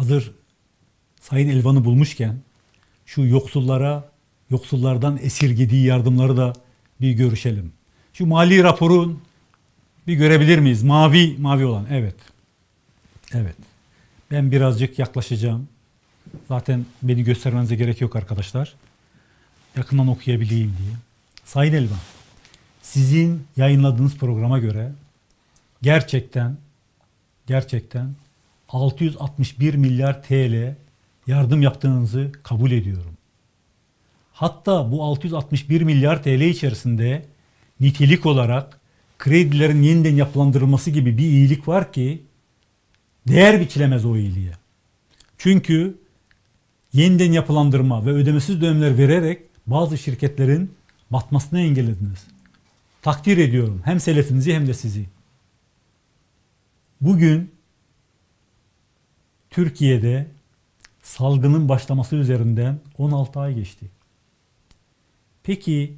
Hazır 0.00 0.32
Sayın 1.20 1.48
Elvan'ı 1.48 1.84
bulmuşken 1.84 2.38
şu 3.06 3.22
yoksullara, 3.22 4.10
yoksullardan 4.50 5.18
esirgediği 5.22 5.84
yardımları 5.84 6.36
da 6.36 6.52
bir 7.00 7.12
görüşelim. 7.12 7.72
Şu 8.12 8.26
mali 8.26 8.62
raporun 8.62 9.22
bir 10.06 10.14
görebilir 10.14 10.58
miyiz? 10.58 10.82
Mavi, 10.82 11.36
mavi 11.38 11.64
olan. 11.64 11.86
Evet. 11.90 12.14
Evet. 13.32 13.56
Ben 14.30 14.52
birazcık 14.52 14.98
yaklaşacağım. 14.98 15.68
Zaten 16.48 16.86
beni 17.02 17.24
göstermenize 17.24 17.76
gerek 17.76 18.00
yok 18.00 18.16
arkadaşlar. 18.16 18.74
Yakından 19.76 20.08
okuyabileyim 20.08 20.76
diye. 20.78 20.96
Sayın 21.44 21.72
Elvan, 21.72 21.98
sizin 22.82 23.42
yayınladığınız 23.56 24.16
programa 24.16 24.58
göre 24.58 24.92
gerçekten 25.82 26.56
gerçekten 27.46 28.14
661 28.72 29.74
milyar 29.74 30.22
TL 30.22 30.76
yardım 31.26 31.62
yaptığınızı 31.62 32.32
kabul 32.42 32.70
ediyorum. 32.70 33.16
Hatta 34.32 34.92
bu 34.92 35.04
661 35.04 35.80
milyar 35.80 36.22
TL 36.22 36.40
içerisinde 36.40 37.26
nitelik 37.80 38.26
olarak 38.26 38.80
kredilerin 39.18 39.82
yeniden 39.82 40.16
yapılandırılması 40.16 40.90
gibi 40.90 41.18
bir 41.18 41.22
iyilik 41.22 41.68
var 41.68 41.92
ki 41.92 42.22
değer 43.28 43.60
biçilemez 43.60 44.04
o 44.04 44.16
iyiliğe. 44.16 44.52
Çünkü 45.38 45.98
yeniden 46.92 47.32
yapılandırma 47.32 48.06
ve 48.06 48.10
ödemesiz 48.10 48.60
dönemler 48.60 48.98
vererek 48.98 49.42
bazı 49.66 49.98
şirketlerin 49.98 50.72
batmasını 51.10 51.60
engellediniz. 51.60 52.26
Takdir 53.02 53.38
ediyorum 53.38 53.82
hem 53.84 54.00
selefinizi 54.00 54.54
hem 54.54 54.66
de 54.66 54.74
sizi. 54.74 55.06
Bugün 57.00 57.50
Türkiye'de 59.50 60.26
salgının 61.02 61.68
başlaması 61.68 62.16
üzerinden 62.16 62.80
16 62.98 63.40
ay 63.40 63.54
geçti. 63.54 63.86
Peki 65.42 65.96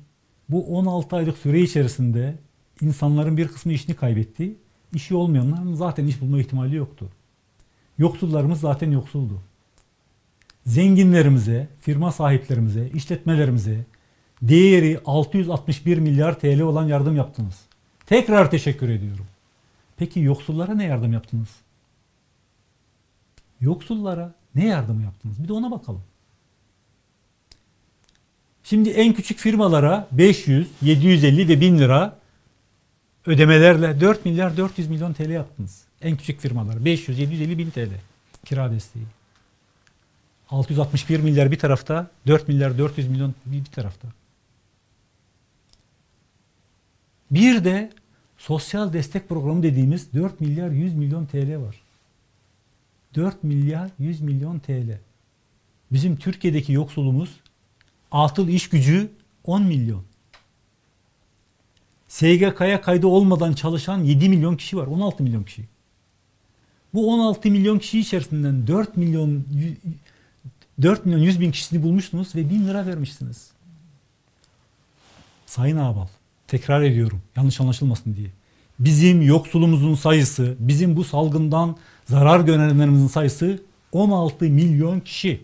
bu 0.48 0.78
16 0.78 1.16
aylık 1.16 1.38
süre 1.38 1.61
içerisinde 1.61 2.34
insanların 2.80 3.36
bir 3.36 3.48
kısmı 3.48 3.72
işini 3.72 3.96
kaybetti. 3.96 4.57
İşi 4.94 5.14
olmayanların 5.14 5.74
zaten 5.74 6.07
iş 6.07 6.20
bulma 6.20 6.40
ihtimali 6.40 6.76
yoktu. 6.76 7.09
Yoksullarımız 7.98 8.61
zaten 8.61 8.90
yoksuldu. 8.90 9.42
Zenginlerimize, 10.66 11.68
firma 11.80 12.12
sahiplerimize, 12.12 12.88
işletmelerimize 12.94 13.84
değeri 14.42 15.00
661 15.07 15.98
milyar 15.98 16.40
TL 16.40 16.61
olan 16.61 16.86
yardım 16.86 17.16
yaptınız. 17.16 17.61
Tekrar 18.07 18.50
teşekkür 18.50 18.88
ediyorum. 18.88 19.26
Peki 19.96 20.20
yoksullara 20.20 20.74
ne 20.74 20.84
yardım 20.84 21.12
yaptınız? 21.12 21.48
Yoksullara 23.63 24.35
ne 24.55 24.67
yardım 24.67 25.01
yaptınız? 25.01 25.43
Bir 25.43 25.49
de 25.49 25.53
ona 25.53 25.71
bakalım. 25.71 26.03
Şimdi 28.65 28.91
en 28.91 29.13
küçük 29.15 29.39
firmalara 29.39 30.09
500, 30.13 30.69
750 30.83 31.49
ve 31.49 31.61
1000 31.61 31.79
lira 31.79 32.19
ödemelerle 33.27 34.01
4 34.01 34.25
milyar 34.25 34.57
400 34.57 34.89
milyon 34.89 35.13
TL 35.13 35.31
yaptınız. 35.31 35.85
En 36.01 36.17
küçük 36.17 36.41
firmalar 36.41 36.85
500, 36.85 37.19
750 37.19 37.59
bin 37.59 37.71
TL 37.71 37.91
kira 38.45 38.71
desteği. 38.71 39.05
661 40.51 41.21
milyar 41.21 41.51
bir 41.51 41.59
tarafta, 41.59 42.11
4 42.27 42.49
milyar 42.49 42.79
400 42.79 43.09
milyon 43.09 43.35
bir 43.47 43.65
tarafta. 43.65 44.09
Bir 47.31 47.65
de 47.65 47.91
sosyal 48.39 48.93
destek 48.93 49.29
programı 49.29 49.63
dediğimiz 49.63 50.15
4 50.15 50.41
milyar 50.41 50.71
100 50.71 50.95
milyon 50.95 51.27
TL 51.27 51.57
var. 51.57 51.82
4 53.15 53.45
milyar 53.45 53.91
100 53.99 54.21
milyon 54.21 54.59
TL. 54.59 54.99
Bizim 55.93 56.17
Türkiye'deki 56.17 56.73
yoksulumuz 56.73 57.41
atıl 58.13 58.49
iş 58.49 58.69
gücü 58.69 59.11
10 59.45 59.63
milyon. 59.63 60.05
SGK'ya 62.09 62.81
kaydı 62.81 63.07
olmadan 63.07 63.53
çalışan 63.53 63.99
7 64.05 64.29
milyon 64.29 64.57
kişi 64.57 64.77
var. 64.77 64.87
16 64.87 65.23
milyon 65.23 65.45
kişi. 65.45 65.65
Bu 66.95 67.15
16 67.15 67.51
milyon 67.51 67.79
kişi 67.79 67.99
içerisinden 68.01 68.67
4 68.67 68.97
milyon 68.97 69.45
4 70.83 71.07
milyon 71.07 71.21
100 71.21 71.41
bin 71.41 71.51
kişisini 71.51 71.83
bulmuşsunuz 71.83 72.35
ve 72.35 72.51
1000 72.51 72.67
lira 72.67 72.87
vermişsiniz. 72.87 73.51
Sayın 75.47 75.77
Ağbal, 75.77 76.07
tekrar 76.47 76.83
ediyorum 76.83 77.23
yanlış 77.37 77.61
anlaşılmasın 77.61 78.15
diye. 78.15 78.31
Bizim 78.85 79.22
yoksulumuzun 79.22 79.95
sayısı, 79.95 80.57
bizim 80.59 80.97
bu 80.97 81.05
salgından 81.05 81.76
zarar 82.05 82.41
görenlerimizin 82.41 83.07
sayısı 83.07 83.62
16 83.93 84.45
milyon 84.45 85.01
kişi. 85.01 85.41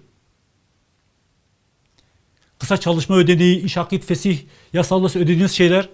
Kısa 2.59 2.76
çalışma 2.76 3.16
ödeneği, 3.16 3.62
iş 3.62 3.76
akit, 3.76 4.05
fesih, 4.05 4.39
yasallısı 4.72 5.18
ödediğiniz 5.18 5.53
şeyler 5.53 5.89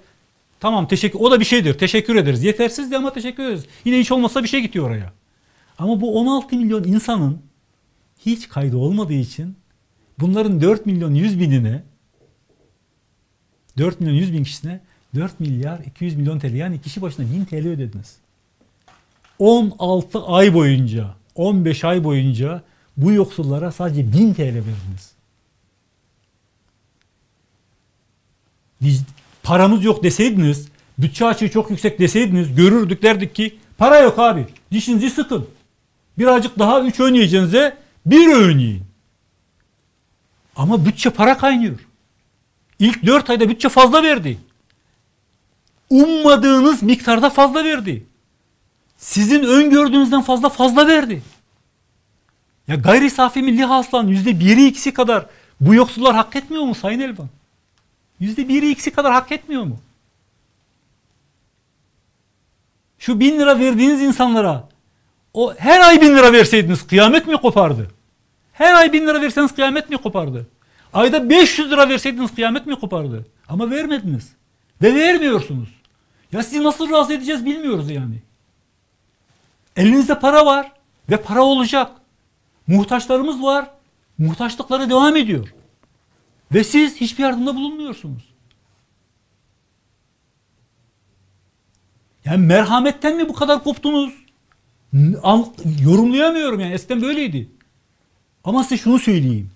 tamam 0.61 0.89
teşekkür 0.89 1.19
o 1.21 1.31
da 1.31 1.41
bir 1.41 1.45
şeydir. 1.45 1.79
Teşekkür 1.79 2.17
ederiz. 2.17 2.45
Yetersiz 2.45 2.91
de 2.91 2.97
ama 2.97 3.13
teşekkür 3.13 3.43
ederiz. 3.43 3.65
Yine 3.85 3.99
hiç 3.99 4.13
olmazsa 4.13 4.43
bir 4.43 4.49
şey 4.49 4.61
gidiyor 4.61 4.87
oraya. 4.87 5.13
Ama 5.79 6.01
bu 6.01 6.19
16 6.21 6.57
milyon 6.57 6.85
insanın 6.85 7.43
hiç 8.27 8.49
kaydı 8.49 8.77
olmadığı 8.77 9.13
için 9.13 9.57
bunların 10.19 10.61
4 10.61 10.87
milyon 10.87 11.15
100 11.15 11.41
binine 11.41 11.83
4 13.79 14.01
milyon 14.01 14.15
100 14.15 14.33
bin 14.33 14.45
kişisine 14.45 14.81
4 15.15 15.41
milyar 15.41 15.79
200 15.79 16.17
milyon 16.17 16.39
TL 16.39 16.55
yani 16.55 16.81
kişi 16.81 17.03
başına 17.03 17.27
1000 17.33 17.45
TL 17.45 17.69
ödediniz. 17.69 18.17
16 19.39 20.23
ay 20.25 20.55
boyunca 20.55 21.15
15 21.35 21.85
ay 21.85 22.05
boyunca 22.05 22.63
bu 22.97 23.13
yoksullara 23.13 23.73
sadece 23.73 24.13
1000 24.13 24.35
TL 24.35 24.43
verdiniz. 24.43 25.15
paramız 29.43 29.85
yok 29.85 30.03
deseydiniz, 30.03 30.69
bütçe 30.99 31.27
açığı 31.27 31.51
çok 31.51 31.71
yüksek 31.71 31.99
deseydiniz 31.99 32.55
görürdük 32.55 33.03
derdik 33.03 33.35
ki 33.35 33.59
para 33.79 33.99
yok 33.99 34.19
abi 34.19 34.47
dişinizi 34.73 35.11
sıkın. 35.11 35.49
Birazcık 36.19 36.59
daha 36.59 36.81
3 36.81 37.01
öğün 37.01 37.15
yiyeceğinize 37.15 37.77
bir 38.07 38.35
öğün 38.35 38.59
yiyin. 38.59 38.85
Ama 40.57 40.87
bütçe 40.87 41.11
para 41.11 41.39
kaynıyor. 41.39 41.79
İlk 42.79 43.07
4 43.07 43.31
ayda 43.31 43.49
bütçe 43.49 43.69
fazla 43.69 44.03
verdi. 44.03 44.39
Ummadığınız 45.95 46.83
miktarda 46.83 47.31
fazla 47.31 47.65
verdi. 47.65 48.07
Sizin 48.97 49.43
öngördüğünüzden 49.43 50.23
fazla 50.23 50.49
fazla 50.49 50.87
verdi. 50.87 51.23
Ya 52.69 52.77
gayri 52.77 53.11
safi 53.11 53.43
milli 53.43 53.65
hasılanın 53.65 54.09
yüzde 54.09 54.41
biri 54.41 54.67
ikisi 54.67 54.95
kadar 54.95 55.27
bu 55.61 55.75
yoksullar 55.75 56.15
hak 56.15 56.37
etmiyor 56.37 56.65
mu 56.65 56.75
Sayın 56.75 57.01
Elvan? 57.01 57.29
Yüzde 58.21 58.49
biri 58.49 58.71
ikisi 58.71 58.91
kadar 58.91 59.13
hak 59.13 59.33
etmiyor 59.33 59.63
mu? 59.63 59.81
Şu 62.99 63.21
bin 63.21 63.39
lira 63.39 63.59
verdiğiniz 63.59 64.03
insanlara 64.03 64.69
o 65.35 65.55
her 65.55 65.81
ay 65.81 66.01
bin 66.01 66.17
lira 66.17 66.33
verseydiniz 66.33 66.87
kıyamet 66.87 67.27
mi 67.27 67.37
kopardı? 67.37 67.91
Her 68.53 68.75
ay 68.75 68.93
bin 68.93 69.07
lira 69.07 69.21
verseniz 69.21 69.55
kıyamet 69.55 69.91
mi 69.91 69.97
kopardı? 69.97 70.47
Ayda 70.93 71.31
500 71.31 71.71
lira 71.71 71.89
verseydiniz 71.89 72.35
kıyamet 72.35 72.67
mi 72.67 72.77
kopardı? 72.77 73.27
Ama 73.49 73.71
vermediniz. 73.71 74.33
Ve 74.83 74.95
vermiyorsunuz. 74.95 75.84
Ya 76.35 76.43
sizi 76.43 76.63
nasıl 76.63 76.91
razı 76.91 77.13
edeceğiz 77.13 77.45
bilmiyoruz 77.45 77.91
yani. 77.91 78.23
Elinizde 79.77 80.19
para 80.19 80.47
var 80.47 80.73
ve 81.11 81.23
para 81.23 81.43
olacak. 81.43 81.93
Muhtaçlarımız 82.67 83.43
var. 83.43 83.71
Muhtaçlıkları 84.19 84.91
devam 84.91 85.17
ediyor. 85.17 85.55
Ve 86.55 86.65
siz 86.65 86.97
hiçbir 86.97 87.23
yardımda 87.23 87.57
bulunmuyorsunuz. 87.57 88.23
Yani 92.25 92.47
merhametten 92.47 93.17
mi 93.17 93.29
bu 93.29 93.33
kadar 93.33 93.65
koptunuz? 93.65 94.15
Yorumlayamıyorum 95.83 96.61
yani. 96.61 96.73
Eskiden 96.73 97.03
böyleydi. 97.03 97.51
Ama 98.45 98.65
size 98.65 98.77
şunu 98.77 98.99
söyleyeyim. 98.99 99.51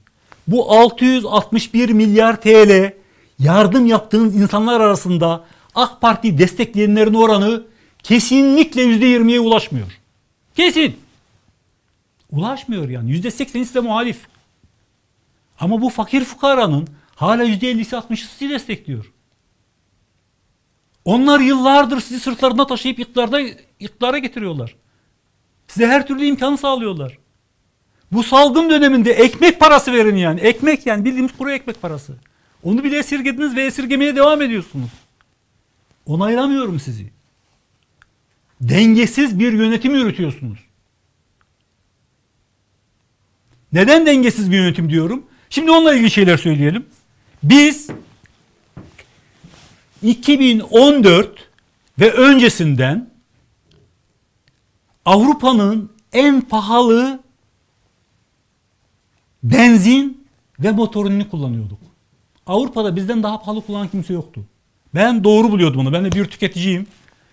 Bu 0.49 0.73
661 0.73 1.89
milyar 1.89 2.41
TL 2.41 2.93
yardım 3.39 3.87
yaptığınız 3.87 4.37
insanlar 4.37 4.81
arasında 4.81 5.45
AK 5.75 6.01
Parti 6.01 6.39
destekleyenlerin 6.39 7.15
oranı 7.15 7.67
kesinlikle 8.03 8.83
%20'ye 8.83 9.41
ulaşmıyor. 9.41 9.99
Kesin. 10.55 10.97
Ulaşmıyor 12.31 12.89
yani. 12.89 13.11
%80'i 13.11 13.67
size 13.67 13.81
muhalif. 13.81 14.27
Ama 15.61 15.83
bu 15.83 15.89
fakir 15.89 16.25
fukaranın 16.25 16.89
hala 17.15 17.45
%50'si 17.45 17.97
60'ı 17.97 18.17
sizi 18.17 18.51
destekliyor. 18.51 19.13
Onlar 21.05 21.41
yıllardır 21.41 22.01
sizi 22.01 22.21
sırtlarında 22.21 22.67
taşıyıp 22.67 22.99
iktidarda, 22.99 23.41
iktidara 23.81 24.19
getiriyorlar. 24.19 24.77
Size 25.69 25.87
her 25.87 26.07
türlü 26.07 26.25
imkanı 26.25 26.59
sağlıyorlar. 26.59 27.19
Bu 28.13 28.23
salgın 28.23 28.71
döneminde 28.71 29.13
ekmek 29.13 29.61
parası 29.61 29.93
verin 29.93 30.17
yani. 30.17 30.41
Ekmek 30.41 30.87
yani 30.87 31.05
bildiğimiz 31.05 31.37
kuru 31.37 31.51
ekmek 31.51 31.83
parası. 31.83 32.15
Onu 32.63 32.85
bile 32.85 32.99
esirgediniz 32.99 33.57
ve 33.57 33.63
esirgemeye 33.63 34.17
devam 34.17 34.43
ediyorsunuz. 34.43 34.91
Onaylamıyorum 36.09 36.81
sizi. 36.81 37.11
Dengesiz 38.61 39.39
bir 39.39 39.53
yönetim 39.53 39.95
yürütüyorsunuz. 39.95 40.59
Neden 43.73 44.07
dengesiz 44.07 44.51
bir 44.51 44.57
yönetim 44.57 44.91
diyorum? 44.91 45.27
Şimdi 45.51 45.71
onunla 45.71 45.95
ilgili 45.95 46.11
şeyler 46.11 46.37
söyleyelim. 46.37 46.87
Biz 47.43 47.91
2014 50.03 51.49
ve 51.99 52.13
öncesinden 52.13 53.11
Avrupa'nın 55.05 55.93
en 56.13 56.41
pahalı 56.41 57.21
benzin 59.43 60.27
ve 60.61 60.73
motorunu 60.73 61.31
kullanıyorduk. 61.31 61.79
Avrupa'da 62.47 62.97
bizden 62.97 63.23
daha 63.23 63.43
pahalı 63.43 63.67
kullanan 63.67 63.89
kimse 63.89 64.15
yoktu. 64.15 64.45
Ben 64.99 65.25
doğru 65.25 65.51
buluyordum 65.51 65.81
onu. 65.81 65.93
Ben 65.93 66.05
de 66.05 66.13
bir 66.13 66.25
tüketiciyim. 66.25 66.87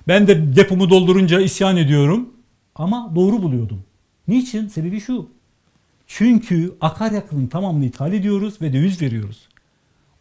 Ben 0.07 0.27
de 0.27 0.55
depomu 0.55 0.89
doldurunca 0.89 1.39
isyan 1.39 1.77
ediyorum. 1.77 2.29
Ama 2.75 3.11
doğru 3.15 3.41
buluyordum. 3.43 3.83
Niçin? 4.27 4.67
Sebebi 4.67 5.01
şu. 5.01 5.29
Çünkü 6.07 6.75
akaryakıtın 6.81 7.47
tamamını 7.47 7.85
ithal 7.85 8.13
ediyoruz 8.13 8.61
ve 8.61 8.73
döviz 8.73 9.01
veriyoruz. 9.01 9.47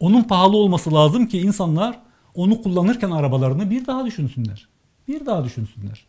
Onun 0.01 0.23
pahalı 0.23 0.57
olması 0.57 0.95
lazım 0.95 1.27
ki 1.27 1.41
insanlar 1.41 2.01
onu 2.35 2.63
kullanırken 2.63 3.11
arabalarını 3.11 3.71
bir 3.71 3.87
daha 3.87 4.07
düşünsünler. 4.07 4.69
Bir 5.09 5.27
daha 5.27 5.45
düşünsünler. 5.45 6.05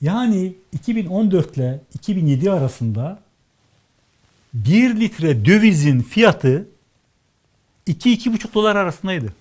Yani 0.00 0.54
2014 0.72 1.56
ile 1.56 1.80
2007 1.94 2.50
arasında 2.50 3.18
1 4.54 5.00
litre 5.00 5.44
dövizin 5.44 6.00
fiyatı 6.00 6.68
2-2,5 7.86 8.54
dolar 8.54 8.76
arasındaydı. 8.76 9.32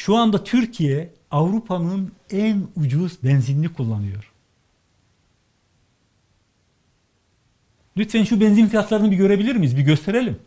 Şu 0.00 0.16
anda 0.16 0.44
Türkiye 0.44 1.12
Avrupa'nın 1.30 2.12
en 2.30 2.62
ucuz 2.76 3.22
benzinini 3.24 3.72
kullanıyor. 3.72 4.32
Lütfen 7.96 8.24
şu 8.24 8.40
benzin 8.40 8.66
fiyatlarını 8.66 9.10
bir 9.10 9.16
görebilir 9.16 9.56
miyiz? 9.56 9.76
Bir 9.76 9.82
gösterelim. 9.82 10.38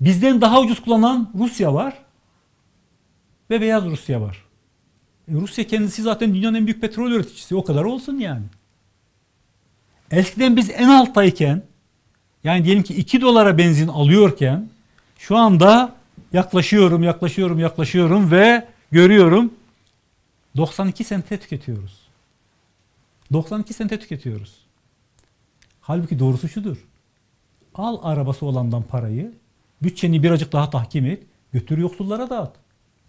Bizden 0.00 0.40
daha 0.40 0.60
ucuz 0.60 0.82
kullanan 0.82 1.30
Rusya 1.38 1.74
var 1.74 1.98
ve 3.50 3.60
beyaz 3.60 3.84
Rusya 3.84 4.20
var. 4.20 4.44
E 5.28 5.34
Rusya 5.34 5.66
kendisi 5.66 6.02
zaten 6.02 6.34
dünyanın 6.34 6.54
en 6.54 6.66
büyük 6.66 6.80
petrol 6.80 7.10
üreticisi. 7.10 7.56
O 7.56 7.64
kadar 7.64 7.84
olsun 7.84 8.18
yani. 8.18 8.44
Eskiden 10.10 10.56
biz 10.56 10.70
en 10.70 10.88
alttayken 10.88 11.62
yani 12.44 12.64
diyelim 12.64 12.82
ki 12.82 12.94
2 12.94 13.20
dolara 13.20 13.58
benzin 13.58 13.88
alıyorken 13.88 14.68
şu 15.22 15.36
anda 15.36 15.94
yaklaşıyorum, 16.32 17.02
yaklaşıyorum, 17.02 17.58
yaklaşıyorum 17.58 18.30
ve 18.30 18.68
görüyorum 18.90 19.54
92 20.56 21.04
sente 21.04 21.38
tüketiyoruz. 21.38 21.98
92 23.32 23.74
sente 23.74 23.98
tüketiyoruz. 23.98 24.56
Halbuki 25.80 26.18
doğrusu 26.18 26.48
şudur. 26.48 26.76
Al 27.74 27.98
arabası 28.02 28.46
olandan 28.46 28.82
parayı, 28.82 29.32
bütçeni 29.82 30.22
birazcık 30.22 30.52
daha 30.52 30.70
tahkim 30.70 31.06
et, 31.06 31.22
götür 31.52 31.78
yoksullara 31.78 32.30
dağıt. 32.30 32.52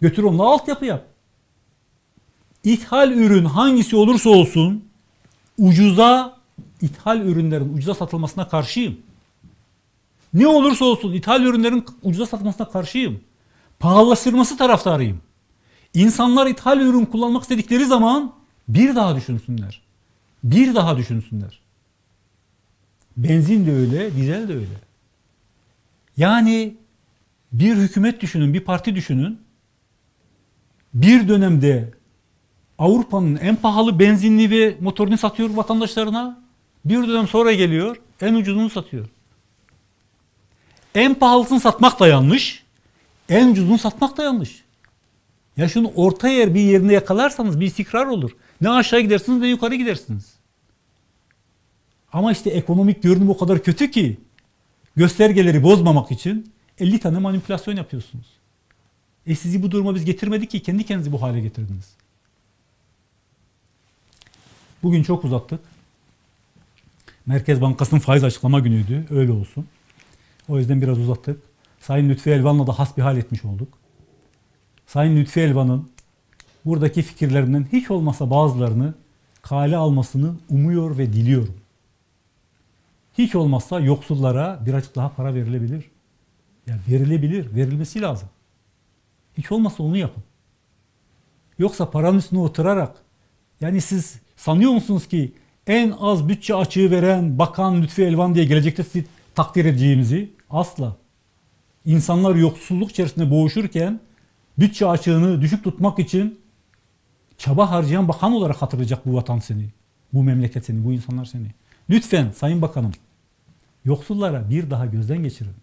Götür 0.02 0.24
onunla 0.24 0.44
altyapı 0.44 0.86
yap. 0.86 1.06
İthal 2.64 3.12
ürün 3.12 3.46
hangisi 3.46 3.96
olursa 3.96 4.30
olsun 4.30 4.86
ucuza 5.58 6.38
ithal 6.82 7.22
ürünlerin 7.22 7.74
ucuza 7.74 7.94
satılmasına 7.94 8.48
karşıyım. 8.48 8.98
Ne 10.34 10.48
olursa 10.48 10.86
olsun 10.86 11.14
ithal 11.14 11.44
ürünlerin 11.44 11.86
ucuza 12.04 12.26
satılmasına 12.26 12.70
karşıyım. 12.70 13.22
Pahalılaştırması 13.80 14.58
taraftarıyım. 14.58 15.22
İnsanlar 15.94 16.48
ithal 16.48 16.82
ürün 16.82 17.06
kullanmak 17.06 17.42
istedikleri 17.42 17.86
zaman 17.86 18.34
bir 18.68 18.96
daha 18.96 19.16
düşünsünler. 19.16 19.82
Bir 20.44 20.76
daha 20.76 20.98
düşünsünler. 20.98 21.60
Benzin 23.18 23.68
de 23.68 23.72
öyle, 23.72 24.16
dizel 24.16 24.48
de 24.48 24.54
öyle. 24.54 24.80
Yani 26.18 26.78
bir 27.52 27.76
hükümet 27.76 28.22
düşünün, 28.22 28.54
bir 28.54 28.60
parti 28.60 28.96
düşünün. 28.96 29.40
Bir 30.94 31.28
dönemde 31.28 31.94
Avrupa'nın 32.78 33.36
en 33.36 33.56
pahalı 33.56 34.00
benzinli 34.00 34.50
ve 34.50 34.78
motorunu 34.82 35.18
satıyor 35.18 35.50
vatandaşlarına. 35.50 36.44
Bir 36.86 37.08
dönem 37.08 37.28
sonra 37.28 37.54
geliyor, 37.54 38.02
en 38.22 38.34
ucuzunu 38.34 38.70
satıyor. 38.70 39.10
En 40.96 41.16
pahalısını 41.16 41.60
satmak 41.60 42.00
da 42.00 42.08
yanlış, 42.08 42.64
en 43.30 43.52
ucuzunu 43.52 43.78
satmak 43.78 44.18
da 44.18 44.24
yanlış. 44.24 44.64
Ya 45.58 45.70
şunu 45.70 45.92
orta 45.96 46.28
yer 46.28 46.56
bir 46.56 46.62
yerine 46.62 46.94
yakalarsanız 46.94 47.60
bir 47.60 47.66
istikrar 47.66 48.06
olur. 48.06 48.32
Ne 48.62 48.70
aşağı 48.70 49.00
gidersiniz 49.00 49.40
ne 49.40 49.48
yukarı 49.48 49.76
gidersiniz. 49.76 50.34
Ama 52.14 52.32
işte 52.32 52.50
ekonomik 52.50 53.04
görünüm 53.04 53.30
o 53.30 53.38
kadar 53.38 53.64
kötü 53.64 53.92
ki 53.92 54.18
göstergeleri 54.96 55.64
bozmamak 55.64 56.12
için 56.12 56.52
50 56.80 57.00
tane 57.00 57.20
manipülasyon 57.20 57.76
yapıyorsunuz. 57.76 58.26
E 59.28 59.36
sizi 59.36 59.64
bu 59.64 59.72
duruma 59.72 59.96
biz 59.96 60.06
getirmedik 60.06 60.52
ki 60.52 60.64
kendi 60.64 60.84
kendinizi 60.84 61.12
bu 61.12 61.22
hale 61.22 61.42
getirdiniz. 61.42 61.90
Bugün 64.84 65.04
çok 65.04 65.24
uzattık. 65.24 65.60
Merkez 67.26 67.62
Bankası'nın 67.62 68.00
faiz 68.00 68.24
açıklama 68.24 68.60
günüydü. 68.60 69.06
Öyle 69.10 69.32
olsun. 69.32 69.66
O 70.50 70.58
yüzden 70.58 70.82
biraz 70.82 71.00
uzattık. 71.00 71.42
Sayın 71.80 72.10
Lütfi 72.10 72.30
Elvan'la 72.30 72.68
da 72.68 72.80
hasbihal 72.80 73.18
etmiş 73.18 73.46
olduk. 73.46 73.78
Sayın 74.86 75.18
Lütfi 75.18 75.40
Elvan'ın 75.40 75.90
buradaki 76.66 77.02
fikirlerinden 77.02 77.68
hiç 77.72 77.92
olmasa 77.92 78.30
bazılarını 78.30 78.94
kale 79.42 79.78
almasını 79.78 80.34
umuyor 80.50 80.98
ve 80.98 81.14
diliyorum. 81.14 81.56
Hiç 83.18 83.36
olmazsa 83.36 83.80
yoksullara 83.80 84.60
birazcık 84.66 84.96
daha 84.96 85.16
para 85.16 85.34
verilebilir. 85.34 85.92
Yani 86.68 86.82
verilebilir, 86.90 87.56
verilmesi 87.56 88.02
lazım. 88.02 88.30
Hiç 89.38 89.52
olmazsa 89.52 89.84
onu 89.84 89.98
yapın. 89.98 90.24
Yoksa 91.60 91.92
paranın 91.92 92.18
üstüne 92.18 92.40
oturarak 92.40 92.96
yani 93.62 93.82
siz 93.82 94.20
sanıyor 94.36 94.72
musunuz 94.72 95.08
ki 95.08 95.34
en 95.68 95.92
az 96.00 96.30
bütçe 96.30 96.56
açığı 96.56 96.92
veren 96.92 97.40
bakan 97.40 97.82
Lütfi 97.82 98.04
Elvan 98.04 98.36
diye 98.36 98.46
gelecekte 98.46 98.84
sizi 98.84 99.06
takdir 99.36 99.66
edeceğimizi? 99.66 100.34
Asla. 100.50 100.96
İnsanlar 101.86 102.36
yoksulluk 102.36 102.92
içerisinde 102.92 103.32
boğuşurken 103.32 104.00
bütçe 104.60 104.88
açığını 104.88 105.42
düşük 105.42 105.64
tutmak 105.64 106.00
için 106.00 106.40
çaba 107.38 107.72
harcayan 107.72 108.08
bakan 108.08 108.32
olarak 108.32 108.62
hatırlayacak 108.62 109.06
bu 109.06 109.16
vatan 109.16 109.40
seni. 109.40 109.70
Bu 110.14 110.24
memleket 110.24 110.66
seni, 110.66 110.86
bu 110.86 110.94
insanlar 110.94 111.26
seni. 111.26 111.48
Lütfen 111.90 112.32
Sayın 112.32 112.62
Bakanım 112.62 112.92
yoksullara 113.86 114.50
bir 114.50 114.70
daha 114.70 114.86
gözden 114.86 115.24
geçirin. 115.24 115.56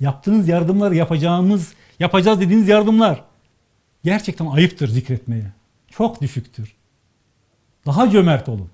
Yaptığınız 0.00 0.48
yardımlar, 0.48 0.92
yapacağımız, 0.92 1.74
yapacağız 1.98 2.40
dediğiniz 2.40 2.68
yardımlar 2.68 3.24
gerçekten 4.04 4.46
ayıptır 4.46 4.88
zikretmeye. 4.88 5.52
Çok 5.88 6.20
düşüktür. 6.20 6.76
Daha 7.86 8.10
cömert 8.10 8.48
olun. 8.48 8.70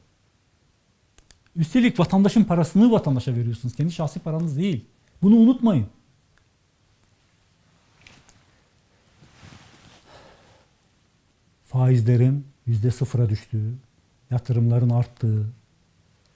Üstelik 1.57 2.01
vatandaşın 2.01 2.45
parasını 2.45 2.91
vatandaşa 2.91 3.35
veriyorsunuz. 3.35 3.77
Kendi 3.77 3.93
şahsi 3.93 4.21
paranız 4.21 4.57
değil. 4.57 4.85
Bunu 5.23 5.35
unutmayın. 5.35 5.87
Faizlerin 11.65 12.47
yüzde 12.67 12.91
sıfıra 12.91 13.29
düştüğü, 13.31 13.75
yatırımların 14.31 14.91
arttığı, 14.91 15.47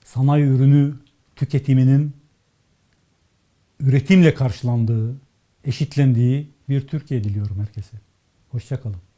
sanayi 0.05 0.45
ürünü 0.45 0.95
tüketiminin 1.35 2.13
üretimle 3.79 4.33
karşılandığı, 4.33 5.15
eşitlendiği 5.65 6.49
bir 6.69 6.87
Türkiye 6.87 7.23
diliyorum 7.23 7.59
herkese. 7.59 7.97
Hoşçakalın. 8.49 9.08